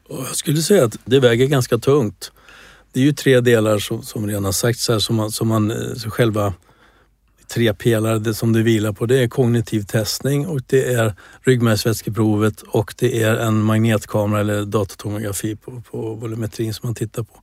[0.08, 2.32] Jag skulle säga att det väger ganska tungt.
[2.92, 5.70] Det är ju tre delar som, som redan har sagts här som man, som man
[5.70, 6.54] eh, själva
[7.52, 9.06] tre pelare det som det vilar på.
[9.06, 15.56] Det är kognitiv testning och det är ryggmärgsvätskeprovet och det är en magnetkamera eller datatomografi
[15.56, 17.42] på, på volumetrin som man tittar på.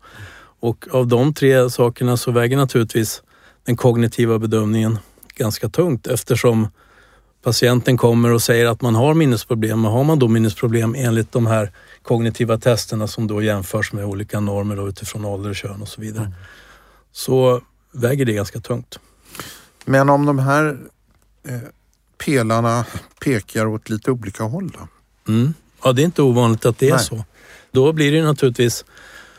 [0.59, 3.23] Och av de tre sakerna så väger naturligtvis
[3.65, 4.99] den kognitiva bedömningen
[5.35, 6.67] ganska tungt eftersom
[7.43, 9.81] patienten kommer och säger att man har minnesproblem.
[9.81, 14.39] Men har man då minnesproblem enligt de här kognitiva testerna som då jämförs med olika
[14.39, 16.25] normer utifrån ålder och kön och så vidare.
[16.25, 16.37] Mm.
[17.11, 18.99] Så väger det ganska tungt.
[19.89, 20.77] Men om de här
[21.47, 21.59] eh,
[22.25, 22.85] pelarna
[23.23, 24.87] pekar åt lite olika håll då?
[25.31, 25.53] Mm.
[25.83, 27.03] Ja, det är inte ovanligt att det är Nej.
[27.03, 27.25] så.
[27.71, 28.85] Då blir det naturligtvis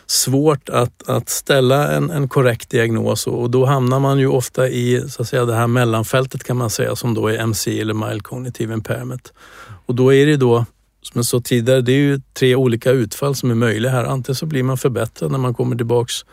[0.07, 5.05] svårt att, att ställa en, en korrekt diagnos och då hamnar man ju ofta i
[5.09, 8.23] så att säga, det här mellanfältet kan man säga som då är MC eller mild
[8.23, 9.33] cognitive impairment.
[9.87, 10.67] Och då är det då,
[11.03, 14.05] som jag sa tidigare, det är ju tre olika utfall som är möjliga här.
[14.05, 16.25] Antingen så blir man förbättrad när man kommer tillbaks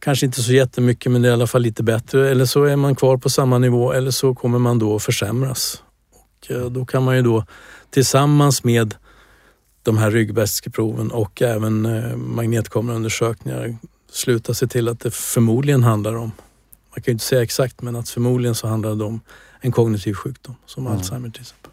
[0.00, 2.76] kanske inte så jättemycket men det är i alla fall lite bättre eller så är
[2.76, 5.82] man kvar på samma nivå eller så kommer man då försämras.
[6.12, 7.44] Och eh, då kan man ju då
[7.90, 8.94] tillsammans med
[9.82, 13.76] de här ryggvätskeproven och även eh, magnetkameraundersökningar
[14.12, 16.32] sluta sig till att det förmodligen handlar om,
[16.90, 19.20] man kan ju inte säga exakt, men att förmodligen så handlar det om
[19.60, 20.98] en kognitiv sjukdom som mm.
[20.98, 21.70] Alzheimer till exempel.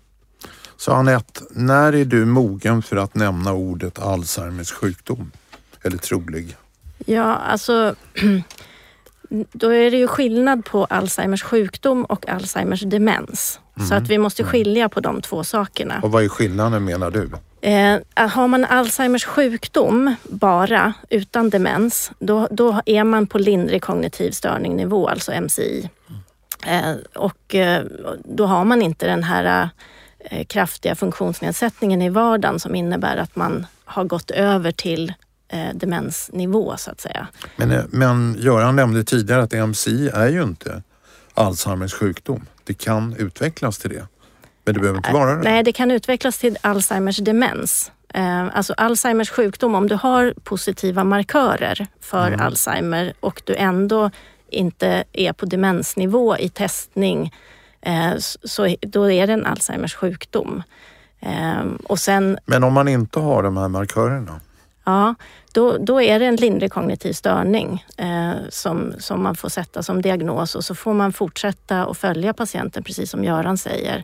[0.78, 5.32] Så Anette, när är du mogen för att nämna ordet Alzheimers sjukdom?
[5.82, 6.58] Eller trolig?
[7.06, 7.96] Ja, alltså
[9.30, 13.60] då är det ju skillnad på Alzheimers sjukdom och Alzheimers demens.
[13.76, 13.88] Mm.
[13.88, 14.52] Så att vi måste mm.
[14.52, 16.00] skilja på de två sakerna.
[16.04, 17.30] Och vad är skillnaden menar du?
[17.62, 24.32] Eh, har man Alzheimers sjukdom bara, utan demens, då, då är man på lindrig kognitiv
[24.32, 25.90] störningnivå, alltså MCI.
[26.66, 27.86] Eh, och eh,
[28.26, 29.70] då har man inte den här
[30.20, 35.14] eh, kraftiga funktionsnedsättningen i vardagen som innebär att man har gått över till
[35.50, 37.28] eh, demensnivå så att säga.
[37.56, 40.84] Men, eh, men Göran nämnde tidigare att MCI är ju inte
[41.34, 42.46] Alzheimers sjukdom.
[42.64, 44.08] Det kan utvecklas till det.
[44.66, 45.44] Men det behöver inte vara det?
[45.44, 47.92] Nej, det kan utvecklas till Alzheimers demens.
[48.14, 52.40] Eh, alltså Alzheimers sjukdom, om du har positiva markörer för mm.
[52.40, 54.12] Alzheimer och du ändå
[54.50, 57.34] inte är på demensnivå i testning,
[57.82, 58.12] eh,
[58.44, 60.64] så då är det en Alzheimers sjukdom.
[61.84, 64.40] Och sen, Men om man inte har de här markörerna?
[64.88, 65.16] Ja,
[65.52, 70.02] då, då är det en lindrig kognitiv störning eh, som, som man får sätta som
[70.02, 74.04] diagnos och så får man fortsätta att följa patienten precis som Göran säger.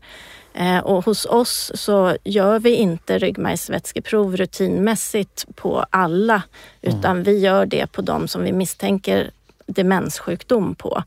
[0.54, 6.44] Eh, och hos oss så gör vi inte ryggmärgsvätskeprov rutinmässigt på alla
[6.82, 7.24] utan mm.
[7.24, 9.32] vi gör det på de som vi misstänker
[9.66, 11.04] demenssjukdom på.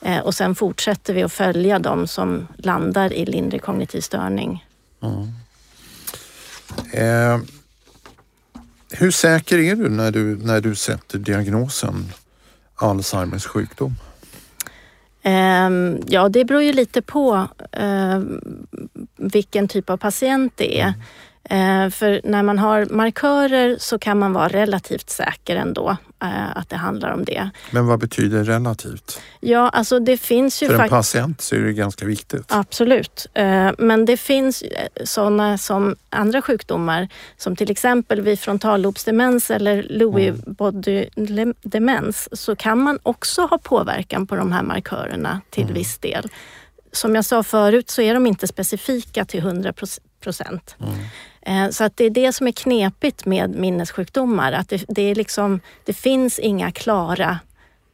[0.00, 4.66] Eh, och sen fortsätter vi att följa de som landar i lindrig kognitiv störning.
[5.02, 5.28] Mm.
[8.92, 12.12] Hur säker är du när du, när du sätter diagnosen
[12.74, 13.94] Alzheimers sjukdom?
[15.24, 17.48] Um, ja, det beror ju lite på
[17.80, 18.20] uh,
[19.16, 20.94] vilken typ av patient det är.
[21.52, 21.84] Mm.
[21.84, 26.68] Uh, för när man har markörer så kan man vara relativt säker ändå uh, att
[26.68, 27.50] det handlar om det.
[27.70, 29.20] Men vad betyder relativt?
[29.40, 30.66] Ja, alltså det finns ju...
[30.66, 32.44] För en patient så är det ganska viktigt.
[32.48, 33.26] Absolut.
[33.38, 34.64] Uh, men det finns
[35.04, 41.06] sådana som andra sjukdomar som till exempel vid frontallobsdemens eller Lewy body
[41.62, 45.74] demens så kan man också ha påverkan på de här markörerna till mm.
[45.74, 46.28] viss del.
[46.92, 49.72] Som jag sa förut så är de inte specifika till 100
[50.20, 50.76] procent.
[50.80, 50.94] Mm.
[51.42, 54.52] Eh, så att det är det som är knepigt med minnessjukdomar.
[54.52, 57.38] Att det, det, är liksom, det finns inga klara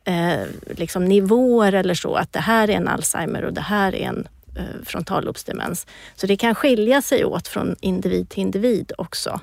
[0.04, 2.14] eh, liksom nivåer eller så.
[2.14, 5.86] Att det här är en Alzheimer och det här är en eh, frontallobsdemens.
[6.16, 9.40] Så det kan skilja sig åt från individ till individ också.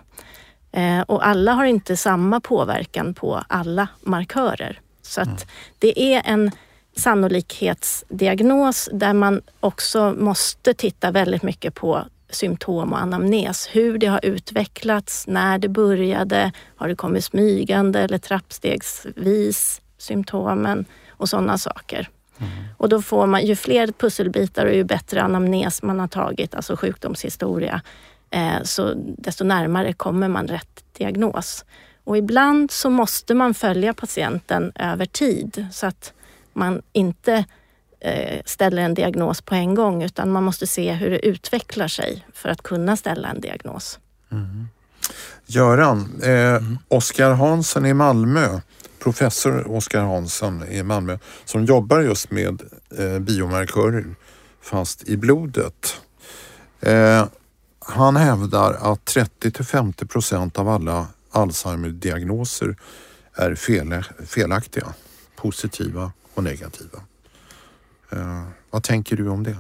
[0.72, 4.80] Eh, och alla har inte samma påverkan på alla markörer.
[5.02, 5.48] Så att mm.
[5.80, 6.52] det är en
[6.98, 13.70] sannolikhetsdiagnos där man också måste titta väldigt mycket på symptom och anamnes.
[13.72, 21.30] Hur det har utvecklats, när det började, har det kommit smygande eller trappstegsvis symptomen och
[21.30, 22.10] sådana saker.
[22.38, 22.52] Mm.
[22.78, 26.76] Och då får man, ju fler pusselbitar och ju bättre anamnes man har tagit, alltså
[26.76, 27.82] sjukdomshistoria,
[28.30, 31.66] eh, så desto närmare kommer man rätt diagnos.
[32.04, 36.14] Och ibland så måste man följa patienten över tid så att
[36.54, 37.46] man inte
[38.06, 42.26] Eh, ställer en diagnos på en gång utan man måste se hur det utvecklar sig
[42.34, 44.00] för att kunna ställa en diagnos.
[44.32, 44.68] Mm.
[45.46, 46.62] Göran, eh.
[46.88, 48.62] Oskar Hansen i Malmö,
[49.00, 52.62] professor Oskar Hansen i Malmö som jobbar just med
[52.98, 54.16] eh, biomarkörer
[54.62, 56.02] fast i blodet.
[56.82, 57.26] Eh,
[57.80, 62.76] han hävdar att 30 till 50 procent av alla Alzheimer-diagnoser
[63.34, 64.94] är fel, felaktiga,
[65.36, 67.00] positiva och negativa.
[68.14, 69.58] Uh, vad tänker du om det?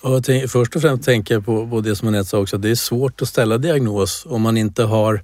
[0.00, 2.62] Och tänk, först och främst tänker jag på, på det som Anette sa också, att
[2.62, 5.22] det är svårt att ställa diagnos om man inte har,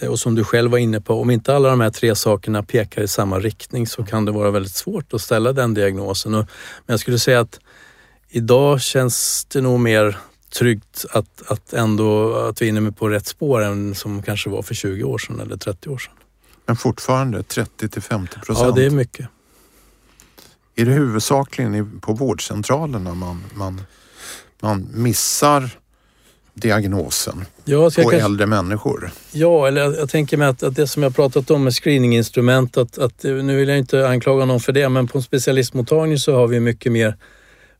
[0.00, 2.62] eh, och som du själv var inne på, om inte alla de här tre sakerna
[2.62, 6.34] pekar i samma riktning så kan det vara väldigt svårt att ställa den diagnosen.
[6.34, 6.46] Och,
[6.86, 7.60] men jag skulle säga att
[8.28, 10.18] idag känns det nog mer
[10.52, 14.62] tryggt att, att ändå att vi är inne på rätt spår än som kanske var
[14.62, 16.14] för 20 år sedan eller 30 år sedan.
[16.66, 18.68] Men fortfarande 30 till 50 procent?
[18.68, 19.28] Ja, det är mycket.
[20.76, 23.80] Är det huvudsakligen på vårdcentralerna man, man,
[24.60, 25.70] man missar
[26.54, 29.10] diagnosen Ja, på kanske- äldre människor?
[29.32, 32.76] Ja, eller jag, jag tänker mig att, att det som jag pratat om med screeninginstrument,
[32.76, 36.34] att, att, nu vill jag inte anklaga någon för det, men på en specialistmottagning så
[36.34, 37.16] har vi mycket mer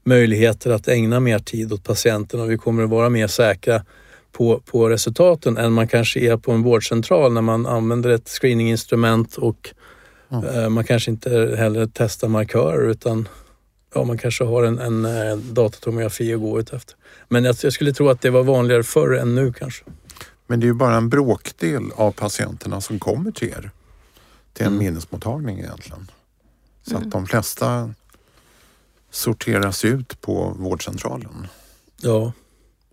[0.04, 3.84] möjligheter att ägna mer tid åt patienten och vi kommer att vara mer säkra
[4.32, 9.36] på, på resultaten än man kanske är på en vårdcentral när man använder ett screeninginstrument
[9.36, 9.70] och
[10.32, 13.28] eh, man kanske inte heller testar markörer utan
[13.94, 16.94] ja, man kanske har en, en eh, datatomografi att gå ut efter.
[17.28, 19.84] Men jag, jag skulle tro att det var vanligare förr än nu kanske.
[20.46, 23.70] Men det är ju bara en bråkdel av patienterna som kommer till er.
[24.52, 24.84] Till en Mm.
[24.84, 26.10] minnesmottagning egentligen.
[26.86, 27.94] Så att de flesta
[29.10, 31.46] sorteras ut på vårdcentralen.
[32.02, 32.32] Ja,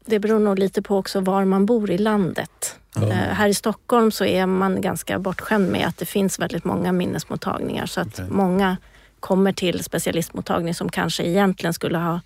[0.09, 2.75] Det beror nog lite på också var man bor i landet.
[2.95, 6.91] Eh, här i Stockholm så är man ganska bortskämd med att det finns väldigt många
[6.91, 8.25] minnesmottagningar så att Okej.
[8.29, 8.77] många
[9.19, 12.21] kommer till specialistmottagning som kanske egentligen skulle ha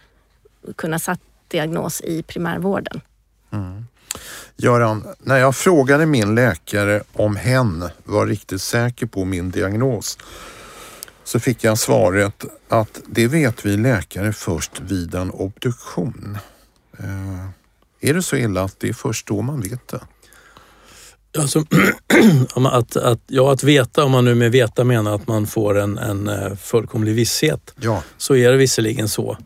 [0.75, 3.01] kunnat satt diagnos i primärvården.
[4.57, 10.17] Göran, när jag frågade min läkare om hen var riktigt säker på min diagnos
[11.23, 16.37] så fick jag svaret att det vet vi läkare först vid en obduktion.
[18.03, 19.99] Är det så illa att det är först då man vet det?
[21.37, 21.63] Alltså,
[22.55, 25.97] att, att, ja, att veta, om man nu med veta menar att man får en,
[25.97, 29.37] en eh, fullkomlig visshet, Ja, så är det visserligen så.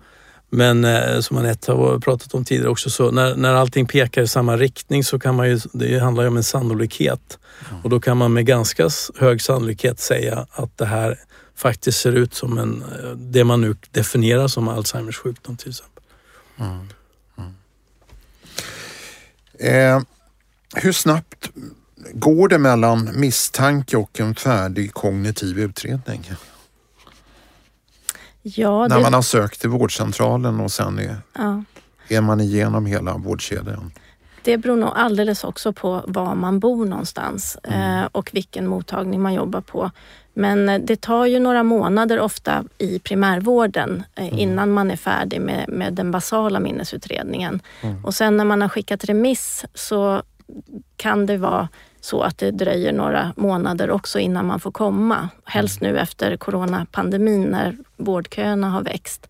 [0.50, 4.28] Men eh, som Anette har pratat om tidigare också, så när, när allting pekar i
[4.28, 7.40] samma riktning så kan man ju, det handlar ju om en sannolikhet.
[7.84, 8.90] Och då kan man med ganska
[9.20, 11.20] hög sannolikhet säga att det här
[11.56, 16.04] faktiskt ser ut som en, eh, det man nu definierar som Alzheimers sjukdom till exempel.
[19.60, 20.02] Eh,
[20.76, 21.50] hur snabbt
[22.14, 26.32] går det mellan misstanke och en färdig kognitiv utredning?
[28.42, 31.64] Ja, När det, man har sökt till vårdcentralen och sen är, ja,
[32.08, 33.92] är man igenom hela vårdkedjan.
[34.44, 39.34] det beror nog alldeles också på var man bor någonstans eh, och vilken mottagning man
[39.34, 39.92] jobbar på.
[40.38, 45.42] Men eh, det tar ju några månader ofta i primärvården eh, innan man är färdig
[45.42, 47.62] med, med den basala minnesutredningen.
[48.04, 50.22] Och sen när man har skickat remiss så
[50.98, 51.68] kan det vara
[52.02, 55.30] så att det dröjer några månader också innan man får komma.
[55.46, 59.28] Helst nu efter coronapandemin när vårdköerna har växt.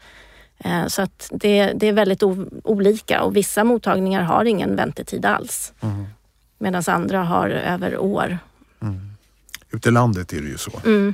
[0.59, 2.23] Eh, Så att det, det är väldigt
[2.63, 5.73] olika och vissa mottagningar har ingen väntetid alls.
[6.57, 8.37] Medan andra har över år.
[9.71, 10.81] Ute i landet är det ju så.
[10.85, 11.13] Mm.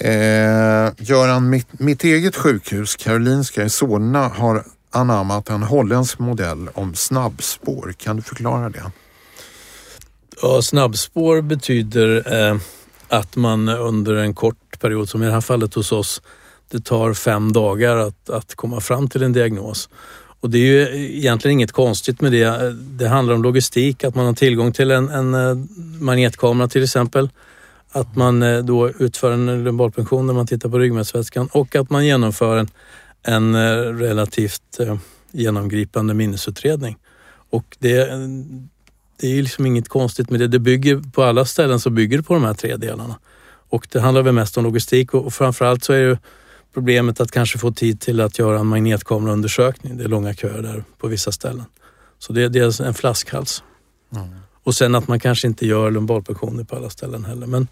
[0.00, 6.94] Eh, Göran, mitt, mitt eget sjukhus, Karolinska i Solna, har anammat en holländsk modell om
[6.94, 7.94] snabbspår.
[7.98, 8.92] Kan du förklara det?
[10.42, 12.56] Ja, snabbspår betyder eh,
[13.08, 16.22] att man under en kort period, som i det här fallet hos oss,
[16.70, 19.88] det tar fem dagar att, att komma fram till en diagnos.
[20.44, 22.72] Och det är ju egentligen inget konstigt med det.
[22.72, 25.56] Det handlar om logistik, att man har tillgång till en, en eh,
[26.00, 27.30] magnetkamera till exempel.
[27.90, 32.06] Att man eh, då utför en lumbalpunktion när man tittar på ryggmärgsvätskan och att man
[32.06, 32.68] genomför en,
[33.22, 33.58] en eh,
[33.98, 34.78] relativt
[35.32, 36.96] genomgripande minnesutredning.
[37.50, 38.10] Och det,
[39.20, 40.48] det är ju liksom inget konstigt med det.
[40.48, 43.18] Det bygger på alla ställen så bygger det på de här tre delarna.
[43.68, 46.16] Och det handlar väl mest om logistik och och framförallt så är ju
[46.74, 49.96] problemet att kanske få tid till att göra en magnetkameraundersökning.
[49.96, 51.64] Det är långa köer där på vissa ställen.
[52.18, 53.62] Så det, det är en flaskhals.
[54.62, 57.46] Och sen att man kanske inte gör lumbalpunktioner på alla ställen heller.
[57.46, 57.68] Men,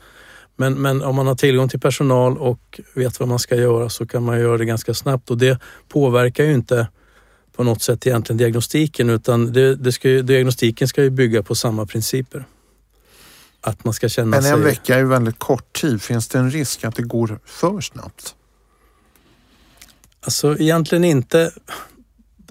[0.57, 4.07] men, men om man har tillgång till personal och vet vad man ska göra så
[4.07, 6.89] kan man göra det ganska snabbt och det påverkar ju inte
[7.57, 11.55] på något sätt egentligen diagnostiken utan det, det ska ju, diagnostiken ska ju bygga på
[11.55, 12.45] samma principer.
[13.61, 14.53] Att man ska känna Men sig...
[14.53, 16.03] en vecka är ju väldigt kort tid.
[16.03, 18.35] Finns det en risk att det går för snabbt?
[20.25, 21.53] Alltså egentligen inte.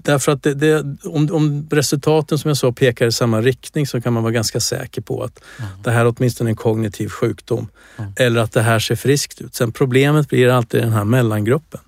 [0.02, 4.00] Därför att det, det, om, om resultaten som jag sa pekar i samma riktning så
[4.00, 5.40] kan man vara ganska säker på att
[5.84, 7.68] det här är åtminstone en kognitiv sjukdom.
[8.16, 9.54] Eller att det här ser friskt ut.
[9.54, 11.80] Sen problemet blir alltid den här mellangruppen.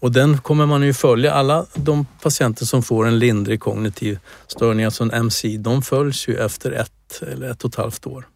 [0.00, 1.32] Och den kommer man ju följa.
[1.32, 6.36] Alla de patienter som får en lindrig kognitiv störning, alltså en MC, de följs ju
[6.36, 8.26] efter ett eller ett och ett halvt år.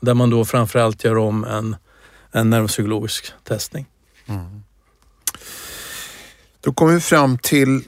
[0.00, 1.76] Där man då framförallt gör om en,
[2.32, 3.86] en neuropsykologisk testning.
[6.64, 7.82] Då kommer vi fram till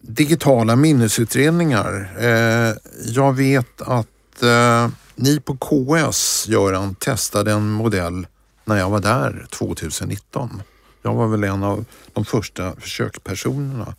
[0.00, 2.12] digitala minnesutredningar.
[2.18, 2.74] Eh,
[3.04, 8.26] jag vet att eh, ni på KS, Göran, testade en modell
[8.64, 10.62] när jag var där 2019.
[11.02, 13.94] Jag var väl en av de första försökspersonerna.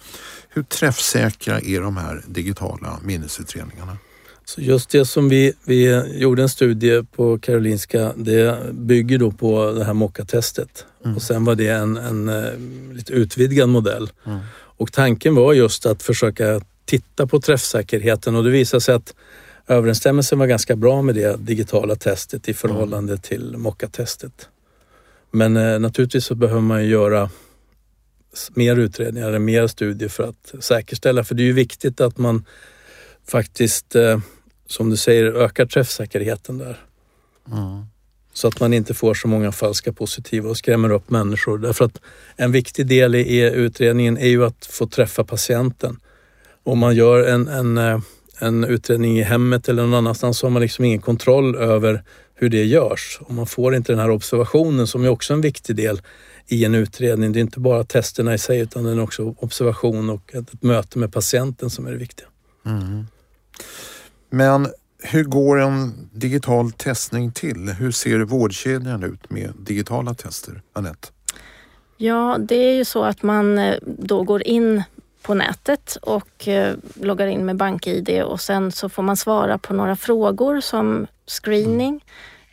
[0.49, 3.97] Hur träffsäkra är de här digitala minnesutredningarna?
[4.45, 9.71] Så just det som vi, vi gjorde en studie på Karolinska, det bygger då på
[9.71, 10.85] det här mockatestet.
[11.15, 12.51] Och sen var det en, en eh,
[12.93, 14.11] lite utvidgad modell.
[14.77, 19.15] Och tanken var just att försöka titta på träffsäkerheten och det visade sig att
[19.67, 24.49] överensstämmelsen var ganska bra med det digitala testet i förhållande till mockatestet.
[25.31, 27.29] Men eh, naturligtvis så behöver man göra
[28.53, 31.23] mer utredningar, mer studier för att säkerställa.
[31.23, 32.45] För det är ju viktigt att man
[33.27, 34.19] faktiskt, eh,
[34.67, 36.79] som du säger, ökar träffsäkerheten där.
[37.51, 37.85] Mm.
[38.33, 41.57] Så att man inte får så många falska positiva och skrämmer upp människor.
[41.57, 42.01] Därför att
[42.35, 45.99] en viktig del i utredningen är ju att få träffa patienten.
[46.63, 47.99] Om man gör en, en, eh,
[48.39, 52.03] en utredning i hemmet eller någon annanstans så har man liksom ingen kontroll över
[52.35, 53.19] hur det görs.
[53.21, 56.01] Och man får inte den här observationen som är också en viktig del
[56.47, 57.33] i en utredning.
[57.33, 60.63] Det är inte bara testerna i sig utan det är också observation och ett, ett
[60.63, 62.27] möte med patienten som är det viktiga.
[62.65, 63.07] Mm.
[64.29, 64.67] Men
[65.03, 67.69] hur går en digital testning till?
[67.69, 70.61] Hur ser vårdkedjan ut med digitala tester?
[70.73, 71.07] Anette?
[71.97, 74.83] Ja, det är ju så att man eh, då går in
[75.21, 79.73] på nätet och eh, loggar in med BankID och sen så får man svara på
[79.73, 82.05] några frågor som screening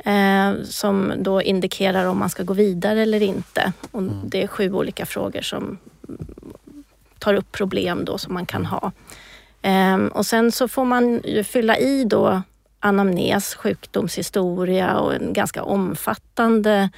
[0.05, 3.73] eh, som då indikerar om man ska gå vidare eller inte.
[3.91, 4.15] Och mm.
[4.25, 5.79] Det är sju olika frågor som
[7.19, 8.93] tar upp problem då som man kan ha.
[9.63, 12.43] Eh, och sen så får man ju fylla i då
[12.81, 16.91] anamnes, sjukdomshistoria och en ganska omfattande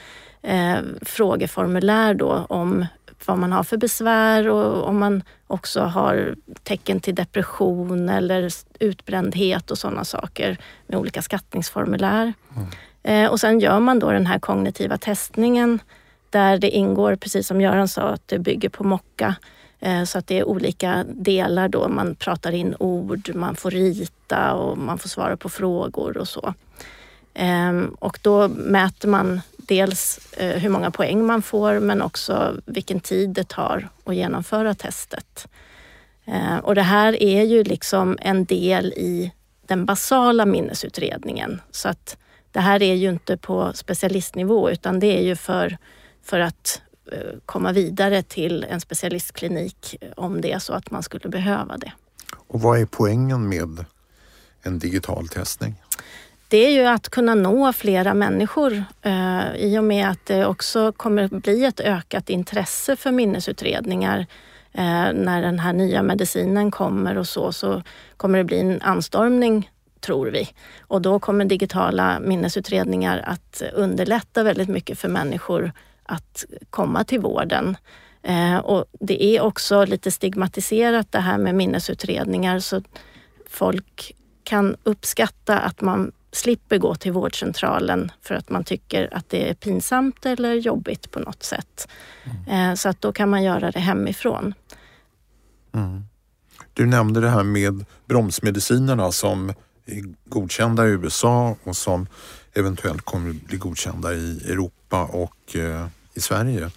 [0.43, 2.87] eh, frågeformulär då om
[3.27, 8.49] vad man har för besvär och om man också har tecken till depression eller
[8.79, 12.33] utbrändhet och sådana saker med olika skattningsformulär.
[12.57, 12.69] Mm.
[13.03, 15.79] Eh, och sen gör man då den här kognitiva testningen
[16.31, 19.35] där det ingår, precis som Göran sa, att det bygger på mocka.
[19.83, 21.89] Eh, så att det är olika delar då.
[21.89, 26.55] Man pratar in ord, man får rita och man får svara på frågor och så.
[27.35, 33.01] Ehm, och då mäter man dels eh, hur många poäng man får men också vilken
[33.01, 35.49] tid det tar att genomföra testet.
[36.25, 39.33] Ehm, och det här är ju liksom en del i
[39.67, 41.61] den basala minnesutredningen.
[41.71, 42.17] Så att
[42.53, 45.79] det här är ju inte på specialistnivå utan det är ju för,
[46.23, 46.83] för att
[47.47, 51.93] komma vidare till en specialistklinik om det är så att man skulle behöva det.
[52.47, 53.85] Och vad är poängen med
[54.63, 55.75] en digital testning?
[56.53, 60.93] det är ju att kunna nå flera människor eh, i och med att det också
[60.93, 64.27] kommer bli ett ökat intresse för minnesutredningar
[64.73, 67.83] eh, när den här nya medicinen kommer och så, så
[68.17, 70.49] kommer det bli en anstormning tror vi.
[70.81, 75.73] Och då kommer digitala minnesutredningar att underlätta väldigt mycket för människor
[76.03, 77.77] att komma till vården.
[78.23, 82.83] Eh, och det är också lite stigmatiserat det här med minnesutredningar så
[83.47, 89.51] folk kan uppskatta att man slipper gå till vårdcentralen för att man tycker att det
[89.51, 91.89] är pinsamt eller jobbigt på något sätt.
[92.25, 92.71] Mm.
[92.71, 94.55] Eh, så att då kan man göra det hemifrån.
[95.75, 96.05] Mm.
[96.73, 99.49] Du nämnde det här med bromsmedicinerna som
[99.87, 102.07] är godkända i USA och som
[102.55, 106.71] eventuellt kommer bli godkända i Europa och eh, i Sverige.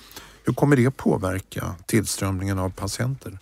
[0.43, 3.37] Hur kommer det påverka tillströmningen av patienter?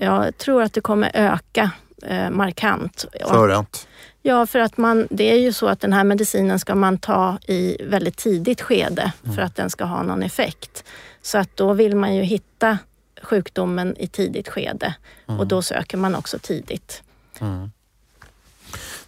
[0.00, 1.70] Jag tror att det kommer öka
[2.02, 3.04] eh, markant.
[3.28, 3.86] För att?
[4.22, 7.38] Ja, för att man, det är ju så att den här medicinen ska man ta
[7.46, 9.36] i väldigt tidigt skede mm.
[9.36, 10.84] för att den ska ha någon effekt.
[11.22, 12.78] Så att då vill man ju hitta
[13.22, 14.94] sjukdomen i tidigt skede
[15.28, 15.40] mm.
[15.40, 17.02] och då söker man också tidigt.
[17.40, 17.70] Mm.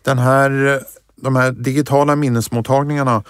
[0.03, 0.83] Den här,
[1.21, 3.23] de här digitala minnesmottagningarna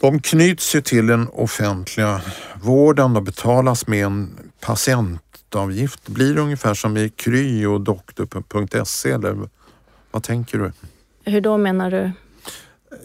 [0.00, 2.20] de knyts ju till den offentliga
[2.62, 6.08] vården och betalas med en patientavgift.
[6.08, 9.48] Blir det ungefär som i Kry och doktor.se eller
[10.10, 10.72] vad tänker du?
[11.24, 12.10] Hur då menar du?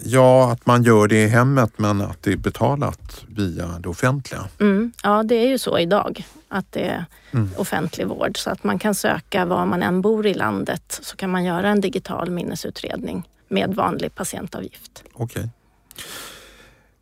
[0.04, 4.42] Ja, att man gör det i hemmet men att det är betalat via det offentliga.
[4.60, 7.50] Mm, ja, det är ju så idag att det är mm.
[7.58, 11.30] offentlig vård så att man kan söka var man än bor i landet så kan
[11.30, 15.04] man göra en digital minnesutredning med vanlig patientavgift.
[15.14, 15.50] Okej.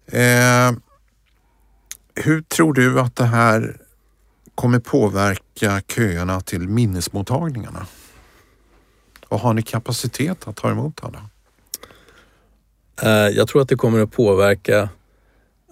[0.07, 0.21] Okay.
[0.21, 0.71] Eh,
[2.15, 3.77] hur tror du att det här
[4.55, 7.87] kommer påverka köerna till minnesmottagningarna?
[9.27, 11.29] Och har ni kapacitet att ta emot alla?
[13.01, 14.89] Eh, jag tror att det kommer att påverka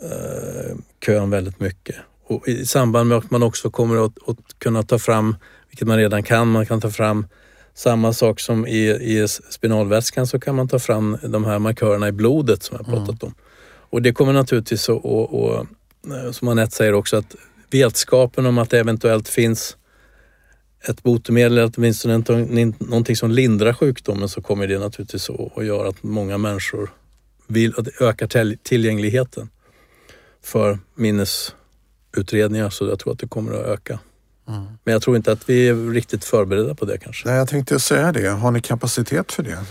[0.01, 1.95] eh, kön väldigt mycket.
[2.23, 5.35] Och I samband med att man också kommer att, att, kunna ta fram,
[5.69, 7.27] vilket man redan kan, man kan ta fram
[7.73, 12.11] samma sak som i, i spinalvätskan så kan man ta fram de här markörerna i
[12.11, 13.33] blodet som jag pratat mm.
[13.33, 13.33] om.
[13.89, 15.65] Och det kommer naturligtvis att, och, och,
[16.07, 17.35] eh, som Anette säger också, att
[17.71, 19.77] vetskapen om att det eventuellt finns
[20.87, 22.23] ett botemedel eller åtminstone
[22.79, 26.89] någonting som lindrar sjukdomen så kommer det naturligtvis att göra att många människor
[27.47, 28.27] vill öka
[28.63, 29.49] tillgängligheten
[30.43, 33.99] för minnesutredningar så jag tror att det kommer att öka.
[34.83, 37.27] Men jag tror inte att vi är riktigt förberedda på det kanske.
[37.27, 38.29] Nej, jag tänkte säga det.
[38.29, 39.57] Har ni kapacitet för det?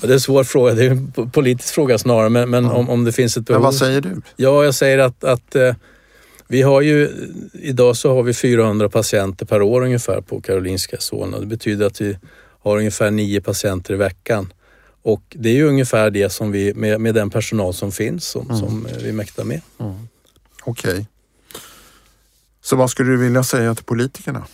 [0.00, 0.74] det är en svår fråga.
[0.74, 2.28] Det är en politisk fråga snarare.
[2.28, 3.60] Men, men om, om det finns ett behov.
[3.60, 4.22] Men vad säger du?
[4.36, 5.74] Ja, jag säger att, att eh,
[6.48, 7.10] vi har ju,
[7.52, 11.40] idag så har vi 400 patienter per år ungefär på Karolinska Solna.
[11.40, 12.18] Det betyder att vi
[12.62, 14.52] har ungefär nio patienter i veckan.
[15.02, 18.50] Och det är ju ungefär det som vi, med, med den personal som finns, som,
[18.50, 18.56] mm.
[18.56, 19.60] som vi mäktar med.
[19.80, 20.08] Mm.
[20.64, 20.90] Okej.
[20.90, 21.04] Okay.
[22.64, 24.44] Så vad skulle du vilja säga till politikerna?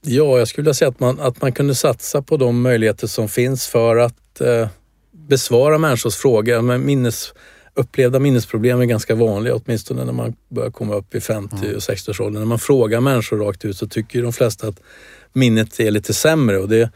[0.00, 3.28] Ja, jag skulle vilja säga att man, att man kunde satsa på de möjligheter som
[3.28, 4.68] finns för att eh,
[5.12, 6.62] besvara människors frågor.
[6.62, 7.34] Men minnes,
[7.74, 11.76] upplevda minnesproblem är ganska vanliga, åtminstone när man börjar komma upp i 50 mm.
[11.76, 12.40] och 60-årsåldern.
[12.40, 14.80] När man frågar människor rakt ut så tycker de flesta att
[15.32, 16.90] minnet är lite sämre och det,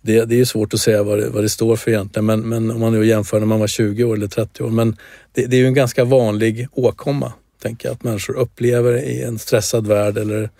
[0.00, 2.26] det, det är svårt att säga vad det, vad det står för egentligen.
[2.26, 4.70] Men, men om man nu jämför när man var 20 år eller 30 år.
[4.70, 4.96] Men
[5.32, 7.32] det, det är ju en ganska vanlig åkomma,
[7.62, 10.50] tänker jag, att människor upplever i en stressad värld eller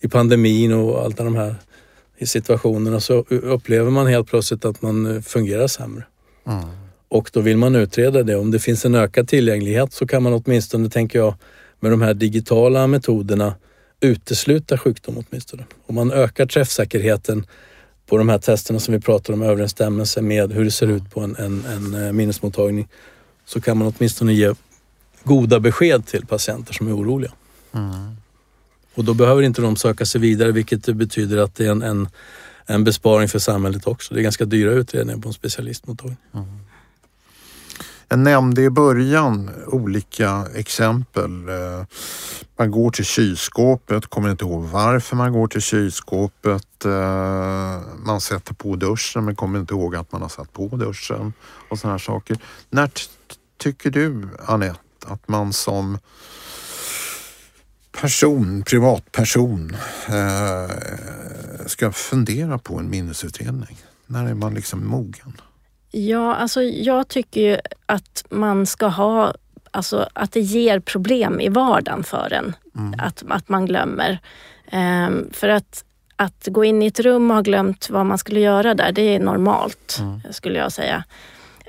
[0.00, 1.54] i pandemin och allt de här
[2.18, 6.04] i situationerna så upplever man helt plötsligt att man fungerar sämre.
[6.46, 6.64] Mm.
[7.08, 8.36] Och då vill man utreda det.
[8.36, 11.34] Om det finns en ökad tillgänglighet så kan man åtminstone, tänker jag,
[11.80, 13.54] med de här digitala metoderna
[14.00, 15.64] utesluta sjukdom åtminstone.
[15.86, 17.46] Om man ökar träffsäkerheten
[18.06, 21.20] på de här testerna som vi pratar om överensstämmelse med hur det ser ut på
[21.20, 22.88] en, en, en eh, minnesmottagning
[23.44, 24.54] så kan man åtminstone ge
[25.28, 27.32] goda besked till patienter som är oroliga.
[27.72, 28.16] Mm.
[28.94, 32.08] Och då behöver inte de söka sig vidare vilket betyder att det är en, en,
[32.66, 34.14] en besparing för samhället också.
[34.14, 36.16] Det är ganska dyra utredningar på en specialistmottagning.
[36.34, 36.46] Mm.
[38.10, 41.48] Jag nämnde i början olika exempel.
[41.48, 41.84] Eh,
[42.56, 46.84] man går till kylskåpet, kommer inte ihåg varför man går till kylskåpet.
[46.84, 51.32] Eh, man sätter på duschen men kommer inte ihåg att man har satt på duschen
[51.70, 52.36] och sådana saker.
[52.70, 52.90] När
[53.58, 55.98] tycker du, Anette, att man som
[58.00, 59.76] person, privatperson
[60.08, 60.76] eh,
[61.66, 63.76] ska fundera på en minnesutredning?
[64.06, 65.40] När är man liksom mogen?
[65.90, 69.34] Ja, alltså jag tycker ju att man ska ha,
[69.70, 72.56] alltså att det ger problem i vardagen för en.
[72.76, 73.00] Mm.
[73.00, 74.18] Att, att man glömmer.
[74.72, 75.84] Um, för att,
[76.16, 79.02] att gå in i ett rum och ha glömt vad man skulle göra där, det
[79.02, 80.20] är normalt mm.
[80.30, 81.04] skulle jag säga.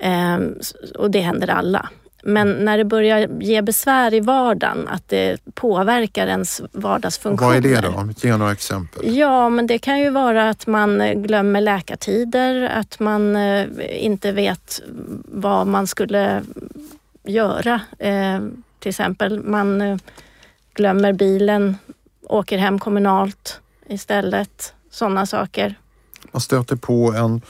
[0.03, 0.59] Um,
[0.97, 1.89] och det händer alla.
[2.23, 7.49] Men när det börjar ge besvär i vardagen, att det påverkar ens vardagsfunktioner.
[7.49, 8.09] Vad är det då?
[8.27, 9.17] Ge några exempel.
[9.17, 13.65] Ja, men det kan ju vara att man glömmer läkartider, att man eh,
[14.05, 14.81] inte vet
[15.25, 16.43] vad man skulle
[17.23, 17.81] göra.
[17.99, 18.39] Eh,
[18.79, 19.97] till exempel, man eh,
[20.73, 21.77] glömmer bilen,
[22.23, 24.73] åker hem kommunalt istället.
[24.91, 25.75] Sådana saker.
[26.31, 27.41] Man stöter på en,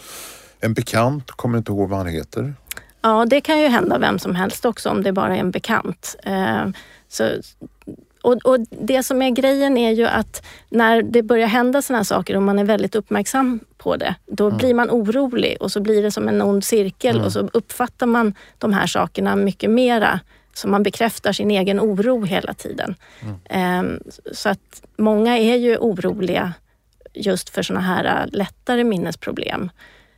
[0.60, 2.54] en bekant, kommer inte ihåg vad han heter.
[3.02, 6.16] Ja, det kan ju hända vem som helst också om det bara är en bekant.
[6.24, 6.68] Eh,
[7.08, 7.24] så,
[8.22, 12.36] och, och, Det som är grejen är ju att när det börjar hända sådana saker
[12.36, 14.58] och man är väldigt uppmärksam på det, då mm.
[14.58, 17.26] blir man orolig och så blir det som en ond cirkel mm.
[17.26, 20.20] och så uppfattar man de här sakerna mycket mera.
[20.54, 22.96] Så man bekräftar sin egen oro hela tiden.
[23.22, 23.86] Mm.
[23.90, 24.00] Eh,
[24.32, 26.54] så att många är ju oroliga
[27.14, 29.70] just för sådana här lättare minnesproblem.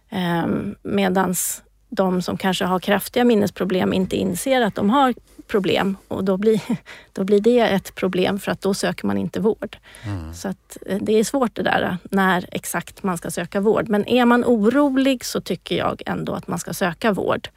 [0.09, 0.47] Eh,
[0.81, 1.63] medans
[1.93, 5.13] de som kanske har kraftiga minnesproblem inte inser att de har
[5.47, 6.61] problem och då blir,
[7.13, 9.77] då blir det ett problem för att då söker man inte vård.
[10.03, 10.33] Mm.
[10.33, 13.89] Så att eh, det är svårt det där när exakt man ska söka vård.
[13.89, 17.49] Men är man orolig så tycker jag ändå att man ska söka vård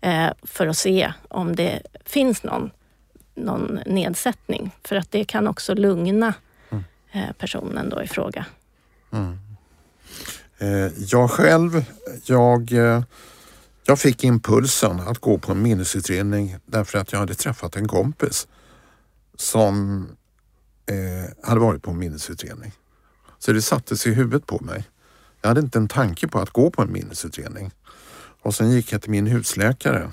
[0.00, 2.70] eh, för att se om det finns någon,
[3.34, 4.70] någon nedsättning.
[4.84, 6.34] För att det kan också lugna
[6.70, 6.84] mm.
[7.12, 8.46] eh, personen då i fråga.
[9.12, 9.38] Mm.
[10.58, 11.84] Eh, jag själv,
[12.24, 13.02] jag eh,
[13.84, 18.48] jag fick impulsen att gå på en minnesutredning därför att jag hade träffat en kompis
[19.36, 20.06] som
[20.86, 22.72] eh, hade varit på en minnesutredning.
[23.38, 24.84] Så det sattes i huvudet på mig.
[25.40, 27.70] Jag hade inte en tanke på att gå på en minnesutredning.
[28.42, 30.12] Och sen gick jag till min husläkare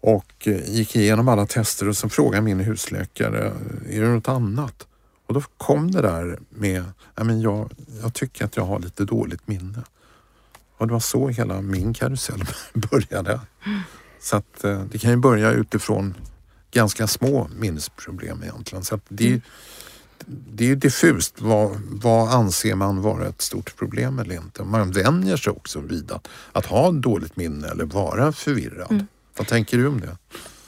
[0.00, 3.52] och eh, gick igenom alla tester och så frågade min husläkare,
[3.88, 4.86] är det något annat?
[5.26, 6.84] Och då kom det där med,
[7.42, 9.82] jag, jag tycker att jag har lite dåligt minne.
[10.82, 13.40] Och det var så hela min karusell började.
[14.20, 16.14] Så att eh, det kan ju börja utifrån
[16.70, 18.84] ganska små minnesproblem egentligen.
[18.84, 19.40] Så det, är,
[20.26, 21.40] det är ju diffust.
[21.40, 24.64] Vad, vad anser man vara ett stort problem eller inte?
[24.64, 28.90] Man vänjer sig också vid att, att ha dåligt minne eller vara förvirrad.
[28.90, 29.06] Mm.
[29.36, 30.16] Vad tänker du om det?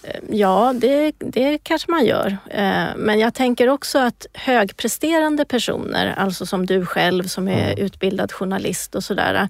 [0.03, 2.37] Eh, ja, det, det kanske man gör.
[2.51, 7.85] Eh, men jag tänker också att högpresterande personer, alltså som du själv som är mm.
[7.85, 9.49] utbildad journalist och sådär,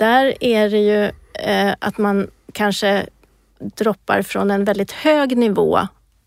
[0.00, 1.04] där är det ju
[1.44, 3.06] eh, att man kanske
[3.58, 5.78] droppar från en väldigt hög nivå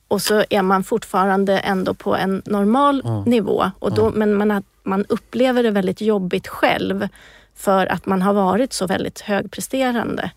[0.08, 3.24] och så är man fortfarande ändå på en normal Mm.
[3.24, 3.72] nivå.
[3.80, 7.08] Och då, Men man, man upplever det väldigt jobbigt själv
[7.56, 10.32] för att man har varit så väldigt högpresterande.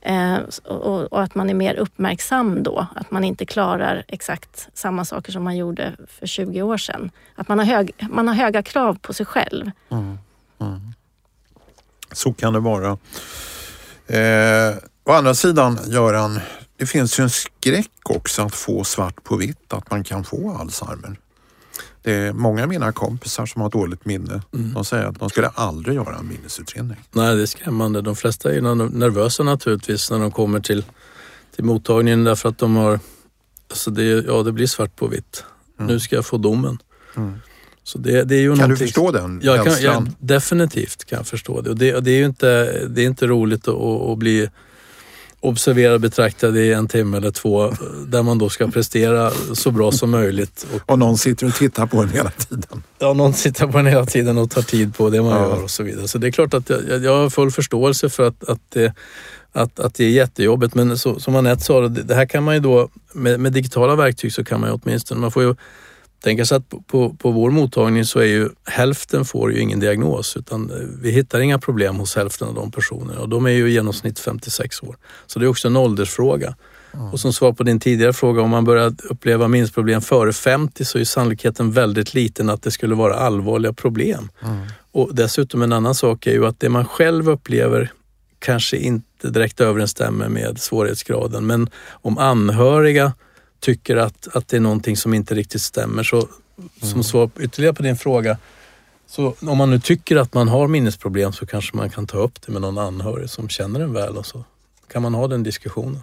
[0.00, 2.86] Eh, och, och att man är mer uppmärksam då.
[2.94, 7.10] Att man inte klarar exakt samma saker som man gjorde för 20 år sedan.
[7.34, 9.70] Att man har, hög, man har höga krav på sig själv.
[12.16, 12.98] Så kan det vara.
[14.06, 16.40] Eh, å andra sidan, Göran,
[16.76, 20.56] det finns ju en skräck också att få svart på vitt att man kan få
[20.60, 21.16] Alzheimer.
[22.02, 24.42] Det är många av mina kompisar som har dåligt minne.
[24.50, 26.96] De säger att de skulle aldrig göra en minnesutredning.
[27.12, 28.02] Nej, det är skrämmande.
[28.02, 28.60] De flesta är
[28.98, 30.84] nervösa naturligtvis när de kommer till,
[31.54, 33.00] till mottagningen därför att de har...
[33.70, 35.44] Alltså det, ja, det blir svart på vitt.
[35.78, 36.78] Nu ska jag få domen.
[37.86, 41.26] Så det, det är ju Kan du förstå den Jag kan, jag, definitivt kan jag
[41.26, 41.70] förstå det.
[41.70, 43.74] Och det, och det är ju inte, det är inte roligt att,
[44.10, 44.48] att bli
[45.40, 47.72] observerad, betraktad i en timme eller två
[48.06, 50.66] där man då ska prestera så bra som möjligt.
[50.74, 52.82] Och, Och någon sitter och tittar på en hela tiden.
[52.98, 55.40] ja, någon sitter på en hela tiden och tar tid på det man Ja.
[55.48, 56.08] gör och så vidare.
[56.08, 58.94] Så det är klart att jag, jag- har full förståelse för att, att, det,
[59.52, 60.74] att, att det är jättejobbigt.
[60.74, 64.32] Men så, som Anette sa, det här kan man ju då med, med digitala verktyg
[64.32, 65.54] så kan man ju åtminstone, man får ju
[66.20, 70.36] tänka sig att på, på, vår mottagning så är ju hälften får ju ingen diagnos
[70.36, 73.68] utan eh, vi hittar inga problem hos hälften av de personerna och de är ju
[73.68, 74.96] i genomsnitt 56 år.
[75.26, 76.54] Så det är också en åldersfråga.
[77.12, 80.98] Och som svar på din tidigare fråga, om man börjar uppleva minnesproblem före 50 så
[80.98, 84.28] är sannolikheten väldigt liten att det skulle vara allvarliga problem.
[84.92, 87.92] Och dessutom en annan sak är ju att det man själv upplever
[88.38, 91.46] kanske inte direkt överensstämmer med svårighetsgraden.
[91.46, 93.12] Men om anhöriga
[93.60, 96.28] tycker att, att det är någonting som inte riktigt stämmer så
[96.82, 98.38] som svar ytterligare på din fråga
[99.06, 102.42] så om man nu tycker att man har minnesproblem så kanske man kan ta upp
[102.46, 104.44] det med någon anhörig som känner en väl och så
[104.92, 106.00] kan man ha den diskussionen.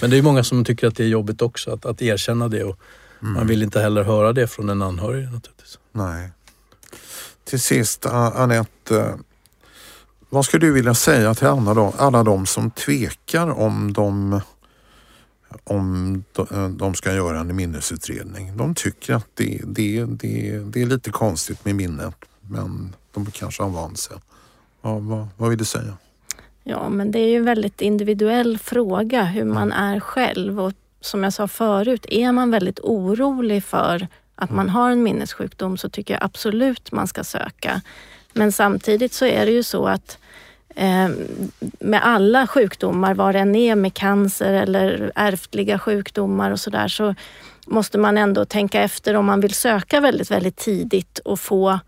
[0.00, 2.64] Men det är många som tycker att det är jobbigt också att, att erkänna det
[2.64, 2.78] och
[3.20, 5.78] man vill inte heller höra det från en anhörig naturligtvis.
[5.92, 6.30] Nej.
[7.44, 9.00] Till sist, Anette.
[9.00, 9.14] eh,
[10.28, 14.40] Vad skulle du vilja säga till alla alla de som tvekar om de,
[15.64, 18.56] om de, eh, de ska göra en minnesutredning?
[18.56, 23.62] De tycker att det, det, det, det är lite konstigt med minnet men de kanske
[23.62, 24.16] har vant sig.
[24.82, 25.96] Ja, vad, vad vill du säga?
[26.64, 30.60] Ja, men det är ju en väldigt individuell fråga hur man är själv.
[30.60, 35.76] Och som jag sa förut, är man väldigt orolig för att man har en minnessjukdom
[35.76, 37.80] så tycker jag absolut man ska söka.
[38.32, 40.18] Men samtidigt så är det ju så att
[41.78, 47.14] med alla sjukdomar, vad det än är med cancer eller ärftliga sjukdomar och sådär, så
[47.66, 51.78] måste man ändå tänka efter om man vill söka väldigt, väldigt tidigt och få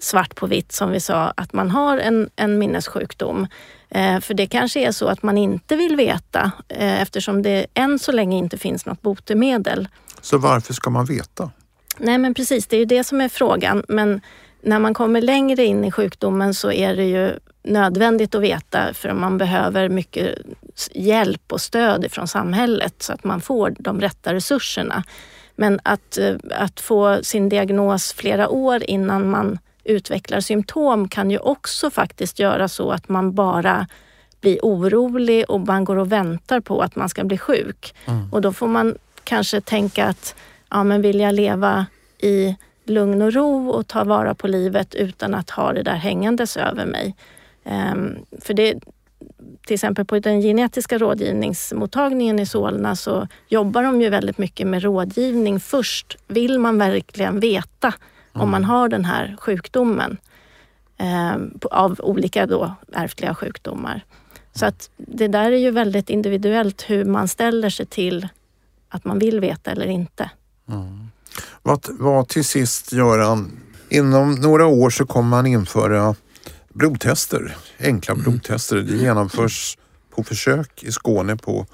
[0.00, 3.46] svart på vitt som vi sa, att man har en, en minnessjukdom.
[3.90, 7.98] Eh, för det kanske är så att man inte vill veta eh, eftersom det än
[7.98, 9.88] så länge inte finns något botemedel.
[10.20, 11.50] Så varför ska man veta?
[11.98, 13.84] Nej men precis, det är ju det som är frågan.
[13.88, 14.20] Men
[14.62, 19.12] när man kommer längre in i sjukdomen så är det ju nödvändigt att veta för
[19.12, 20.38] man behöver mycket
[20.92, 25.04] hjälp och stöd från samhället så att man får de rätta resurserna.
[25.56, 31.38] Men att, eh, att få sin diagnos flera år innan man utvecklar symptom kan ju
[31.38, 33.86] också faktiskt göra så att man bara
[34.40, 37.94] blir orolig och man går och väntar på att man ska bli sjuk.
[38.32, 38.94] Och då får man
[39.24, 40.34] kanske tänka att
[40.70, 41.86] ja, men vill jag leva
[42.18, 46.56] i lugn och ro och ta vara på livet utan att ha det där hängandes
[46.56, 47.16] över mig.
[47.64, 48.74] Ehm, för det,
[49.66, 54.82] till exempel på den genetiska rådgivningsmottagningen i Solna så jobbar de ju väldigt mycket med
[54.82, 56.18] rådgivning först.
[56.28, 57.94] Vill man verkligen veta
[58.32, 60.16] om man har den här sjukdomen
[60.98, 64.04] ehm, av olika då ärftliga sjukdomar.
[64.54, 68.28] Så att det där är ju väldigt individuellt hur man ställer sig till
[68.88, 70.30] att man vill veta eller inte.
[71.62, 73.50] Vad, vad till sist Göran,
[73.88, 76.14] inom några år så kommer man införa
[76.74, 78.76] blodtester, enkla blodtester.
[78.76, 79.78] Det genomförs
[80.10, 81.66] på försök i Skåne på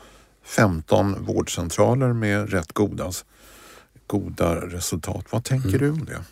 [0.44, 3.10] 15 vårdcentraler med rätt goda,
[4.06, 5.24] goda resultat.
[5.30, 6.24] Vad tänker du om det?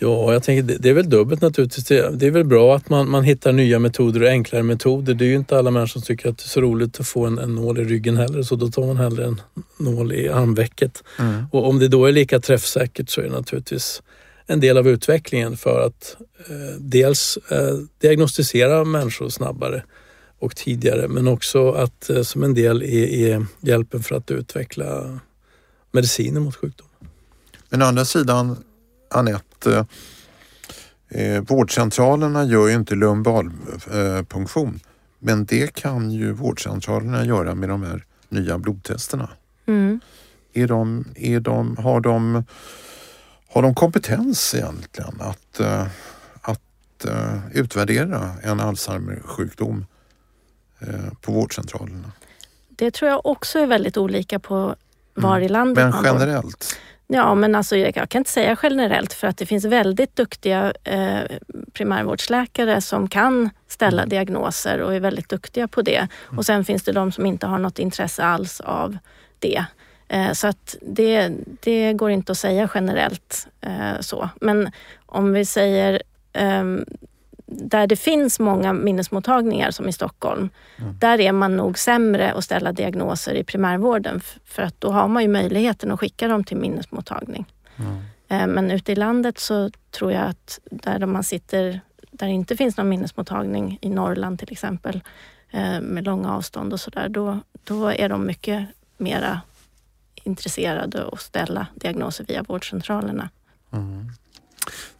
[0.00, 1.84] Ja, jag tänker det, är väl dubbelt naturligtvis.
[1.84, 5.14] Det, är väl bra att man, man hittar nya metoder och enklare metoder.
[5.14, 7.26] Det är ju inte alla människor som tycker att det är så roligt att få
[7.26, 9.40] en, en nål i ryggen heller så då tar man hellre en
[9.78, 11.04] nål i armvecket.
[11.52, 14.02] Och om det då är lika träffsäkert så är det naturligtvis
[14.50, 16.16] en del av utvecklingen för att
[16.48, 19.84] eh, dels eh, diagnostisera människor snabbare
[20.38, 25.18] och tidigare men också att eh, som en del i, i hjälpen för att utveckla
[25.90, 26.86] mediciner mot sjukdom.
[27.68, 28.56] Men å andra sidan,
[29.10, 29.86] Anette,
[31.08, 34.80] eh, vårdcentralerna gör ju inte lumbalpunktion.
[35.18, 39.30] Men det kan ju vårdcentralerna göra med de här nya blodtesterna.
[39.66, 40.00] Mm.
[40.52, 42.44] Är de, är de, har, de,
[43.58, 45.86] har de kompetens egentligen att, uh,
[46.42, 49.86] att uh, utvärdera en Alzheimer-sjukdom
[50.82, 52.12] uh, på vårdcentralerna?
[52.68, 54.74] Det tror jag också är väldigt olika på
[55.14, 55.42] var mm.
[55.42, 56.78] i landet Men generellt?
[57.06, 61.20] Ja, men alltså, jag kan inte säga generellt för att det finns väldigt duktiga eh,
[61.72, 64.08] primärvårdsläkare som kan ställa mm.
[64.08, 65.96] diagnoser och är väldigt duktiga på det.
[65.96, 66.38] Mm.
[66.38, 68.98] Och sen finns det de som inte har något intresse alls av
[69.38, 69.64] det.
[70.08, 74.28] Eh, så att det, det går inte att säga generellt eh, så.
[74.40, 74.70] Men
[75.06, 76.02] om vi säger
[76.32, 76.84] ehm,
[77.46, 80.98] där det finns många minnesmottagningar som i Stockholm, mm.
[80.98, 85.22] där är man nog sämre att ställa diagnoser i primärvården för att då har man
[85.22, 87.46] ju möjligheten att skicka dem till minnesmottagning.
[87.76, 88.54] Mm.
[88.54, 91.80] Men ute i landet så tror jag att där man sitter,
[92.10, 95.00] där det inte finns någon minnesmottagning, i Norrland till exempel,
[95.50, 99.40] eh, med långa avstånd och sådär, då, då är de mycket mera
[100.28, 103.30] intresserade att ställa diagnoser via vårdcentralerna.
[103.72, 104.12] Mm.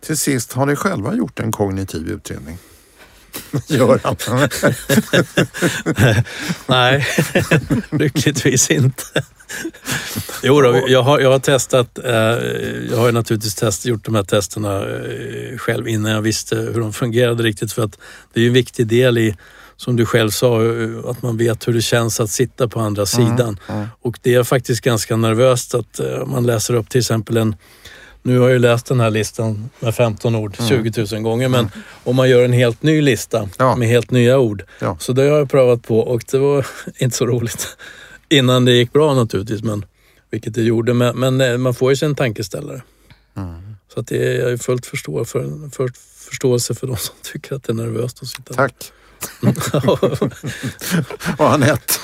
[0.00, 2.58] Till sist, har ni själva gjort en kognitiv utredning?
[3.66, 4.16] Göran?
[6.66, 7.06] Nej,
[7.90, 9.04] lyckligtvis inte.
[10.42, 12.12] Jo då, jag har, jag har testat, eh,
[12.90, 16.92] jag har naturligtvis test, gjort de här testerna eh, själv innan jag visste hur de
[16.92, 17.98] fungerade riktigt för att
[18.32, 19.36] det är en viktig del i
[19.78, 23.06] som du själv sa, eh, att man vet hur det känns att sitta på andra
[23.06, 23.58] sidan.
[23.68, 23.86] Mm, mm.
[24.02, 27.56] Och det är faktiskt ganska nervöst att man läser upp till exempel en
[28.22, 30.68] nu har jag ju läst den här listan med 15 ord mm.
[30.92, 31.70] 20 000 gånger men mm.
[32.04, 33.76] om man gör en helt ny lista ja.
[33.76, 34.62] med helt nya ord.
[34.80, 34.96] Ja.
[35.00, 36.66] Så det har jag prövat på och det var
[36.98, 37.76] inte så roligt.
[38.28, 39.84] Innan det gick bra naturligtvis, men,
[40.30, 40.94] vilket det gjorde.
[40.94, 42.82] Men, men eh, man får ju sin tankeställare.
[43.36, 43.76] Mm.
[43.94, 45.90] Så att det är, jag är fullt förstå, för, för,
[46.30, 48.92] förståelse för de som tycker att det är nervöst att sitta Tack.
[51.38, 51.94] och Anette?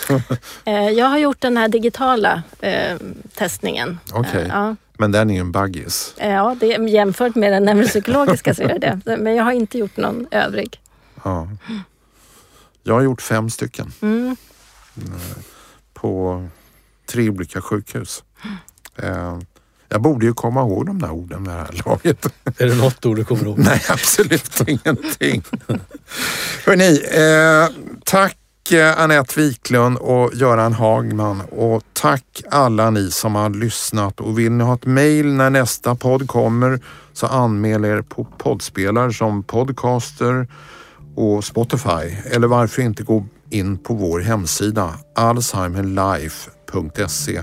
[0.65, 2.97] Eh, jag har gjort den här digitala eh,
[3.35, 3.99] testningen.
[4.15, 4.43] Okay.
[4.43, 4.77] Eh, ja.
[4.93, 6.15] Men den är ju en baggis.
[6.19, 9.17] Ja, det, jämfört med den neuropsykologiska så är det det.
[9.17, 10.81] Men jag har inte gjort någon övrig.
[11.25, 11.49] Ja.
[12.83, 13.93] Jag har gjort fem stycken.
[14.01, 14.37] Mm.
[15.95, 16.45] På
[17.07, 18.25] tre olika sjukhus.
[19.03, 19.47] Mm.
[19.95, 22.27] Jag borde ju komma ihåg de där orden med det här laget.
[22.59, 23.59] Är det något ord du kommer ihåg?
[23.59, 25.43] Nej, absolut ingenting.
[26.67, 27.69] Hörrni, eh,
[28.05, 28.37] tack
[28.73, 34.53] eh, Annette Wiklund och Göran Hagman och tack alla ni som har lyssnat och vill
[34.53, 36.81] ni ha ett mail när nästa podd kommer
[37.13, 40.49] så anmäl er på poddspelare som Podcaster
[41.17, 47.43] och Spotify eller varför inte gå in på vår hemsida alzheimerlife.se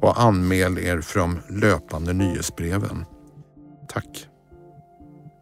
[0.00, 3.04] och anmäl er för de löpande nyhetsbreven.
[3.88, 4.26] Tack!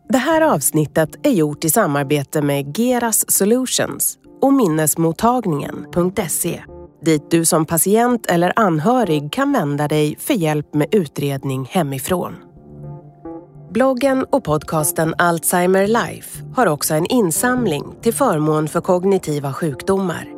[0.09, 6.62] Det här avsnittet är gjort i samarbete med Geras Solutions och minnesmottagningen.se
[7.07, 12.34] dit du som patient eller anhörig kan vända dig för hjälp med utredning hemifrån.
[13.70, 20.36] Bloggen och podcasten Alzheimer Life har också en insamling till förmån för kognitiva sjukdomar.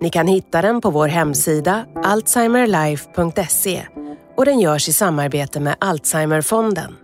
[0.00, 3.86] Ni kan hitta den på vår hemsida alzheimerlife.se
[4.36, 6.96] och den görs i samarbete med Alzheimerfonden.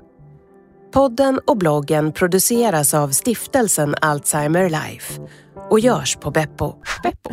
[0.92, 5.20] Podden och bloggen produceras av stiftelsen Alzheimer Life
[5.70, 6.74] och görs på Beppo.
[7.02, 7.30] Beppo.